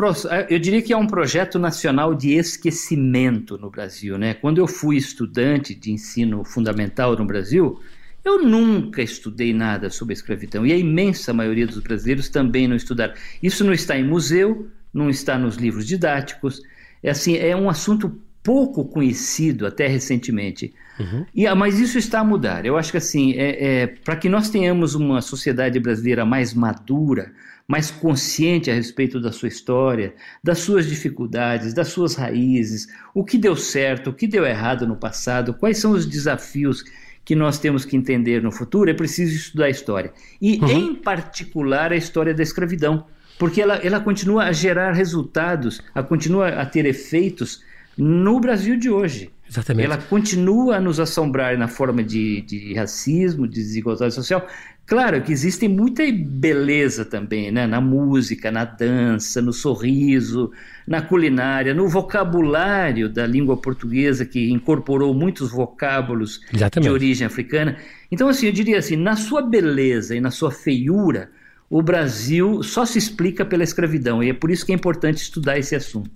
eu 0.48 0.58
diria 0.58 0.80
que 0.80 0.92
há 0.92 0.98
um 0.98 1.06
projeto 1.06 1.58
nacional 1.58 2.14
de 2.14 2.32
esquecimento 2.32 3.58
no 3.58 3.70
Brasil. 3.70 4.16
Né? 4.16 4.34
Quando 4.34 4.58
eu 4.58 4.66
fui 4.66 4.96
estudante 4.96 5.74
de 5.74 5.92
ensino 5.92 6.42
fundamental 6.44 7.14
no 7.16 7.26
Brasil, 7.26 7.78
eu 8.24 8.42
nunca 8.42 9.02
estudei 9.02 9.52
nada 9.52 9.90
sobre 9.90 10.12
a 10.12 10.16
escravidão. 10.16 10.66
E 10.66 10.72
a 10.72 10.76
imensa 10.76 11.32
maioria 11.34 11.66
dos 11.66 11.78
brasileiros 11.78 12.28
também 12.30 12.66
não 12.66 12.76
estudaram. 12.76 13.12
Isso 13.42 13.62
não 13.62 13.74
está 13.74 13.98
em 13.98 14.04
museu, 14.04 14.68
não 14.92 15.10
está 15.10 15.38
nos 15.38 15.56
livros 15.56 15.86
didáticos. 15.86 16.62
É, 17.02 17.10
assim, 17.10 17.36
é 17.36 17.54
um 17.54 17.68
assunto 17.68 18.20
pouco 18.42 18.86
conhecido 18.86 19.66
até 19.66 19.86
recentemente. 19.86 20.72
Uhum. 20.98 21.26
E, 21.34 21.46
ah, 21.46 21.54
mas 21.54 21.78
isso 21.78 21.98
está 21.98 22.20
a 22.20 22.24
mudar. 22.24 22.64
Eu 22.64 22.78
acho 22.78 22.90
que 22.90 22.98
assim, 22.98 23.34
é, 23.34 23.82
é 23.82 23.86
para 23.86 24.16
que 24.16 24.30
nós 24.30 24.48
tenhamos 24.48 24.94
uma 24.94 25.20
sociedade 25.20 25.78
brasileira 25.78 26.24
mais 26.24 26.54
madura, 26.54 27.32
mais 27.70 27.88
consciente 27.88 28.68
a 28.68 28.74
respeito 28.74 29.20
da 29.20 29.30
sua 29.30 29.46
história, 29.46 30.12
das 30.42 30.58
suas 30.58 30.88
dificuldades, 30.88 31.72
das 31.72 31.86
suas 31.86 32.16
raízes, 32.16 32.88
o 33.14 33.24
que 33.24 33.38
deu 33.38 33.54
certo, 33.54 34.10
o 34.10 34.12
que 34.12 34.26
deu 34.26 34.44
errado 34.44 34.88
no 34.88 34.96
passado, 34.96 35.54
quais 35.54 35.78
são 35.78 35.92
os 35.92 36.04
desafios 36.04 36.82
que 37.24 37.36
nós 37.36 37.60
temos 37.60 37.84
que 37.84 37.96
entender 37.96 38.42
no 38.42 38.50
futuro, 38.50 38.90
é 38.90 38.92
preciso 38.92 39.36
estudar 39.36 39.66
a 39.66 39.70
história. 39.70 40.12
E, 40.42 40.58
uhum. 40.58 40.68
em 40.68 40.94
particular, 40.96 41.92
a 41.92 41.96
história 41.96 42.34
da 42.34 42.42
escravidão, 42.42 43.06
porque 43.38 43.62
ela, 43.62 43.76
ela 43.76 44.00
continua 44.00 44.46
a 44.46 44.52
gerar 44.52 44.90
resultados, 44.90 45.80
a 45.94 46.02
continua 46.02 46.48
a 46.48 46.66
ter 46.66 46.86
efeitos 46.86 47.62
no 47.96 48.40
Brasil 48.40 48.76
de 48.76 48.90
hoje. 48.90 49.30
Exatamente. 49.50 49.84
Ela 49.84 49.98
continua 49.98 50.76
a 50.76 50.80
nos 50.80 51.00
assombrar 51.00 51.58
na 51.58 51.66
forma 51.66 52.02
de, 52.04 52.40
de 52.42 52.72
racismo, 52.74 53.48
de 53.48 53.56
desigualdade 53.56 54.14
social, 54.14 54.46
Claro 54.90 55.22
que 55.22 55.30
existe 55.30 55.68
muita 55.68 56.02
beleza 56.10 57.04
também, 57.04 57.52
né? 57.52 57.64
Na 57.64 57.80
música, 57.80 58.50
na 58.50 58.64
dança, 58.64 59.40
no 59.40 59.52
sorriso, 59.52 60.50
na 60.84 61.00
culinária, 61.00 61.72
no 61.72 61.86
vocabulário 61.86 63.08
da 63.08 63.24
língua 63.24 63.56
portuguesa 63.56 64.26
que 64.26 64.50
incorporou 64.50 65.14
muitos 65.14 65.52
vocábulos 65.52 66.40
Exatamente. 66.52 66.88
de 66.88 66.92
origem 66.92 67.24
africana. 67.24 67.76
Então, 68.10 68.28
assim, 68.28 68.46
eu 68.46 68.52
diria 68.52 68.78
assim, 68.78 68.96
na 68.96 69.14
sua 69.14 69.42
beleza 69.42 70.16
e 70.16 70.20
na 70.20 70.32
sua 70.32 70.50
feiura, 70.50 71.30
o 71.70 71.80
Brasil 71.80 72.60
só 72.64 72.84
se 72.84 72.98
explica 72.98 73.44
pela 73.44 73.62
escravidão 73.62 74.24
e 74.24 74.30
é 74.30 74.34
por 74.34 74.50
isso 74.50 74.66
que 74.66 74.72
é 74.72 74.74
importante 74.74 75.18
estudar 75.18 75.56
esse 75.56 75.76
assunto. 75.76 76.10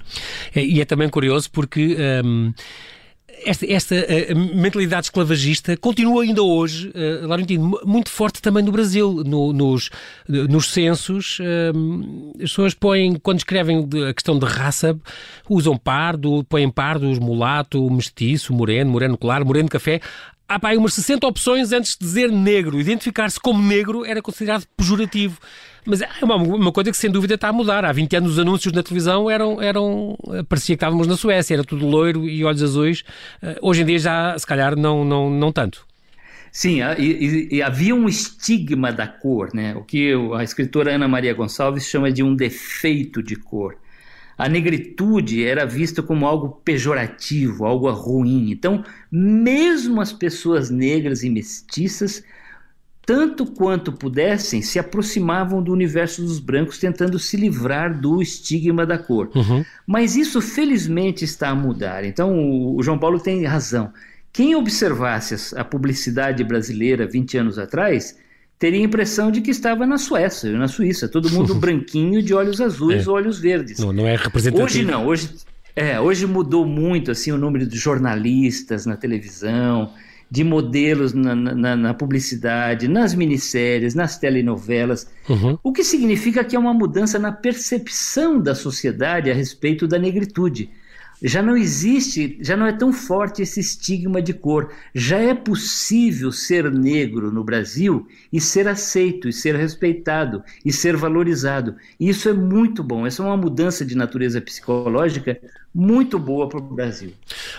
É, 0.53 0.61
e 0.65 0.81
é 0.81 0.85
também 0.85 1.09
curioso 1.09 1.49
porque 1.49 1.97
um 2.25 2.53
esta, 3.45 3.67
esta 3.71 3.95
uh, 3.95 4.57
mentalidade 4.57 5.07
esclavagista 5.07 5.77
continua 5.77 6.23
ainda 6.23 6.43
hoje, 6.43 6.89
uh, 6.89 7.27
Laurentino, 7.27 7.81
muito 7.85 8.11
forte 8.11 8.41
também 8.41 8.63
no 8.63 8.73
Brasil. 8.73 9.23
No, 9.25 9.53
nos, 9.53 9.91
nos 10.29 10.71
censos, 10.71 11.39
uh, 11.41 12.33
as 12.37 12.51
pessoas 12.51 12.75
põem, 12.75 13.17
quando 13.17 13.39
escrevem 13.39 13.89
a 14.09 14.15
questão 14.15 14.39
de 14.39 14.47
raça, 14.47 14.99
usam 15.49 15.77
pardo, 15.77 16.45
põem 16.45 16.71
pardos, 16.71 17.19
mulato, 17.19 17.89
mestiço, 17.91 18.53
moreno, 18.53 18.91
moreno 18.91 19.17
claro, 19.17 19.45
moreno 19.45 19.69
café. 19.69 20.01
Há 20.47 20.59
pá, 20.59 20.75
umas 20.75 20.95
60 20.95 21.27
opções 21.27 21.73
antes 21.73 21.97
de 21.97 22.05
dizer 22.05 22.31
negro. 22.31 22.79
Identificar-se 22.79 23.41
como 23.41 23.63
negro 23.63 24.05
era 24.05 24.21
considerado 24.21 24.67
pejorativo. 24.77 25.39
Mas 25.85 26.01
é 26.01 26.09
uma, 26.23 26.37
uma 26.37 26.73
coisa 26.73 26.91
que 26.91 26.97
sem 26.97 27.11
dúvida 27.11 27.35
está 27.35 27.49
a 27.49 27.53
mudar. 27.53 27.85
Há 27.85 27.93
20 27.93 28.17
anos 28.17 28.33
os 28.33 28.39
anúncios 28.39 28.73
na 28.73 28.83
televisão 28.83 29.31
eram, 29.31 29.61
eram 29.61 30.17
parecia 30.49 30.75
que 30.75 30.79
estávamos 30.79 31.07
na 31.07 31.17
Suécia, 31.17 31.55
era 31.55 31.65
tudo 31.65 31.87
loiro 31.87 32.29
e 32.29 32.45
olhos 32.45 32.63
azuis. 32.63 33.05
Eh, 33.43 33.59
hoje 33.61 33.83
em 33.83 33.87
dia 33.87 33.99
já, 33.99 34.39
se 34.39 34.47
calhar, 34.47 34.77
não, 34.77 35.05
não, 35.05 35.29
não 35.29 35.53
tanto. 35.53 35.87
Sim, 36.51 36.79
e, 36.99 37.49
e, 37.51 37.63
havia 37.63 37.95
um 37.95 38.09
estigma 38.09 38.93
da 38.93 39.09
cor, 39.09 39.51
né? 39.53 39.75
o 39.75 39.83
que 39.83 40.13
a 40.37 40.45
escritora 40.45 40.95
Ana 40.95 41.09
Maria 41.09 41.35
Gonçalves 41.35 41.85
chama 41.85 42.13
de 42.13 42.23
um 42.23 42.33
defeito 42.33 43.21
de 43.21 43.35
cor. 43.35 43.77
A 44.39 44.49
negritude 44.49 45.45
era 45.45 45.67
vista 45.67 46.01
como 46.01 46.27
algo 46.27 46.61
pejorativo, 46.65 47.65
algo 47.65 47.91
ruim. 47.91 48.53
Então, 48.53 48.85
mesmo 49.11 50.01
as 50.01 50.13
pessoas 50.13 50.71
negras 50.71 51.25
e 51.25 51.31
mestiças 51.31 52.23
tanto 53.07 53.45
quanto 53.45 53.93
pudessem, 53.93 54.63
se 54.63 54.79
aproximavam 54.79 55.63
do 55.63 55.73
universo 55.73 56.23
dos 56.23 56.39
brancos, 56.39 56.79
tentando 56.79 57.19
se 57.19 57.37
livrar 57.37 58.01
do 58.01 58.23
estigma 58.23 58.87
da 58.87 58.97
cor. 58.97 59.31
Uhum. 59.35 59.65
Mas 59.87 60.17
isso, 60.17 60.41
felizmente, 60.41 61.25
está 61.25 61.51
a 61.51 61.55
mudar. 61.55 62.05
Então, 62.05 62.75
o 62.75 62.83
João 62.83 62.99
Paulo 62.99 63.21
tem 63.21 63.45
razão. 63.45 63.93
Quem 64.33 64.57
observasse 64.57 65.55
a 65.57 65.65
publicidade 65.65 66.43
brasileira 66.43 67.07
20 67.07 67.39
anos 67.39 67.59
atrás 67.59 68.17
teria 68.59 68.81
a 68.81 68.85
impressão 68.85 69.31
de 69.31 69.41
que 69.41 69.51
estava 69.51 69.87
na 69.87 69.99
Suécia, 69.99 70.51
na 70.53 70.67
Suíça, 70.67 71.07
todo 71.07 71.31
mundo 71.31 71.55
branquinho, 71.57 72.23
de 72.23 72.33
olhos 72.33 72.61
azuis, 72.61 73.07
é. 73.07 73.11
olhos 73.11 73.39
verdes. 73.39 73.79
Não, 73.79 73.93
não 73.93 74.07
é 74.07 74.17
representativo. 74.17 74.65
Hoje 74.65 74.83
não, 74.83 75.07
hoje, 75.07 75.31
é, 75.77 76.01
hoje 76.01 76.27
mudou 76.27 76.65
muito 76.65 77.11
assim 77.11 77.31
o 77.31 77.39
número 77.39 77.67
de 77.67 77.77
jornalistas 77.77 78.87
na 78.87 78.97
televisão, 78.97 79.93
de 80.31 80.43
modelos 80.43 81.13
na, 81.13 81.35
na, 81.35 81.77
na, 81.77 81.95
publicidade, 81.95 82.89
nas 82.89 83.15
minisséries, 83.15 83.95
nas 83.95 84.19
telenovelas, 84.19 85.09
uhum. 85.29 85.59
o 85.63 85.73
que 85.73 85.85
significa 85.85 86.43
que 86.43 86.57
é 86.57 86.59
uma 86.59 86.75
mudança 86.75 87.19
na 87.19 87.31
percepção 87.31 88.41
da 88.41 88.55
sociedade 88.55 89.31
a 89.31 89.35
respeito 89.35 89.87
da 89.87 89.99
negritude. 89.99 90.71
Já 91.27 91.43
não 91.43 91.57
existe, 91.57 92.37
já 92.39 92.55
não 92.55 92.67
é 92.67 92.73
tão 92.73 92.93
forte 92.93 93.41
esse 93.41 93.59
estigma 93.59 94.21
de 94.21 94.35
cor. 94.35 94.71
Já 94.95 95.17
é 95.17 95.33
possível 95.33 96.31
ser 96.31 96.71
negro 96.71 97.33
no 97.33 97.43
Brasil 97.43 98.07
e 98.31 98.39
ser 98.39 98.69
aceito, 98.69 99.27
e 99.27 99.33
ser 99.33 99.57
respeitado, 99.57 100.45
e 100.63 100.71
ser 100.71 100.99
valorizado. 100.99 101.77
E 101.99 102.11
isso 102.11 102.29
é 102.29 102.35
muito 102.35 102.85
bom. 102.85 103.07
Essa 103.07 103.23
é 103.23 103.27
uma 103.27 103.39
mudança 103.39 103.87
de 103.87 103.95
natureza 103.95 104.39
psicológica 104.39 105.41
muito 105.75 106.21
boa 106.21 106.49
para 106.49 106.59
o 106.59 106.63
Brasil. 106.63 107.13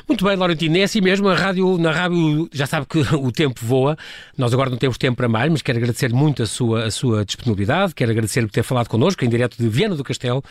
Muito 0.08 0.24
bem, 0.24 0.38
Laurentino, 0.38 0.78
é 0.78 0.84
assim 0.84 1.02
mesmo. 1.02 1.28
A 1.28 1.36
rádio, 1.36 1.78
na 1.78 1.92
rádio 1.92 2.48
já 2.54 2.66
sabe 2.66 2.86
que 2.86 3.00
o 3.14 3.30
tempo 3.32 3.60
voa. 3.62 3.98
Nós 4.38 4.54
agora 4.54 4.70
não 4.70 4.78
temos 4.78 4.98
tempo 4.98 5.18
para 5.18 5.28
mais, 5.28 5.52
mas 5.52 5.62
quero 5.62 5.78
agradecer 5.78 6.14
muito 6.14 6.42
a 6.42 6.46
sua, 6.46 6.86
a 6.86 6.92
sua 6.92 7.26
disponibilidade. 7.26 7.94
Quero 7.94 8.12
agradecer 8.12 8.42
por 8.44 8.52
ter 8.52 8.64
falado 8.64 8.88
connosco 8.88 9.26
em 9.26 9.30
direto 9.30 9.58
de 9.58 9.68
Viana 9.68 9.96
do 9.96 10.04
Castelo. 10.04 10.42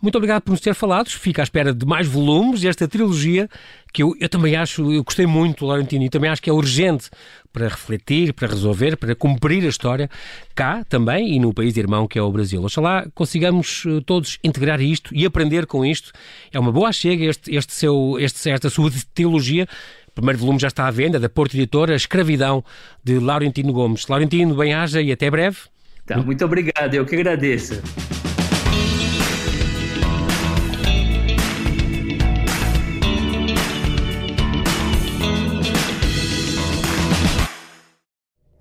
Muito 0.00 0.16
obrigado 0.16 0.42
por 0.42 0.52
nos 0.52 0.60
ter 0.60 0.74
falado. 0.74 1.08
Fico 1.08 1.42
à 1.42 1.44
espera 1.44 1.74
de 1.74 1.84
mais 1.84 2.06
volumes 2.06 2.59
desta 2.62 2.86
trilogia 2.86 3.48
que 3.92 4.02
eu, 4.02 4.14
eu 4.20 4.28
também 4.28 4.56
acho, 4.56 4.92
eu 4.92 5.02
gostei 5.02 5.26
muito, 5.26 5.66
Laurentino, 5.66 6.04
e 6.04 6.08
também 6.08 6.30
acho 6.30 6.40
que 6.40 6.48
é 6.48 6.52
urgente 6.52 7.10
para 7.52 7.66
refletir, 7.68 8.32
para 8.32 8.48
resolver, 8.48 8.96
para 8.96 9.14
cumprir 9.14 9.64
a 9.64 9.68
história, 9.68 10.08
cá 10.54 10.84
também 10.88 11.34
e 11.34 11.40
no 11.40 11.52
país 11.52 11.76
irmão 11.76 12.06
que 12.06 12.18
é 12.18 12.22
o 12.22 12.30
Brasil. 12.30 12.62
Oxalá 12.62 13.06
consigamos 13.14 13.84
eh, 13.86 14.00
todos 14.06 14.38
integrar 14.44 14.80
isto 14.80 15.14
e 15.14 15.26
aprender 15.26 15.66
com 15.66 15.84
isto. 15.84 16.12
É 16.52 16.58
uma 16.58 16.70
boa 16.70 16.92
chega 16.92 17.24
este, 17.24 17.54
este 17.54 17.72
seu, 17.72 18.16
este, 18.20 18.48
esta 18.50 18.70
sua 18.70 18.90
teologia. 19.12 19.66
O 20.08 20.12
primeiro 20.12 20.38
volume 20.38 20.58
já 20.58 20.68
está 20.68 20.86
à 20.86 20.90
venda, 20.90 21.18
da 21.18 21.28
Porto 21.28 21.54
Editora, 21.54 21.94
Escravidão, 21.94 22.64
de 23.02 23.18
Laurentino 23.18 23.72
Gomes. 23.72 24.06
Laurentino, 24.06 24.54
bem-aja 24.54 25.00
e 25.00 25.10
até 25.10 25.30
breve. 25.30 25.58
Tá, 26.06 26.18
muito 26.18 26.44
obrigado, 26.44 26.94
eu 26.94 27.06
que 27.06 27.14
agradeço. 27.14 27.80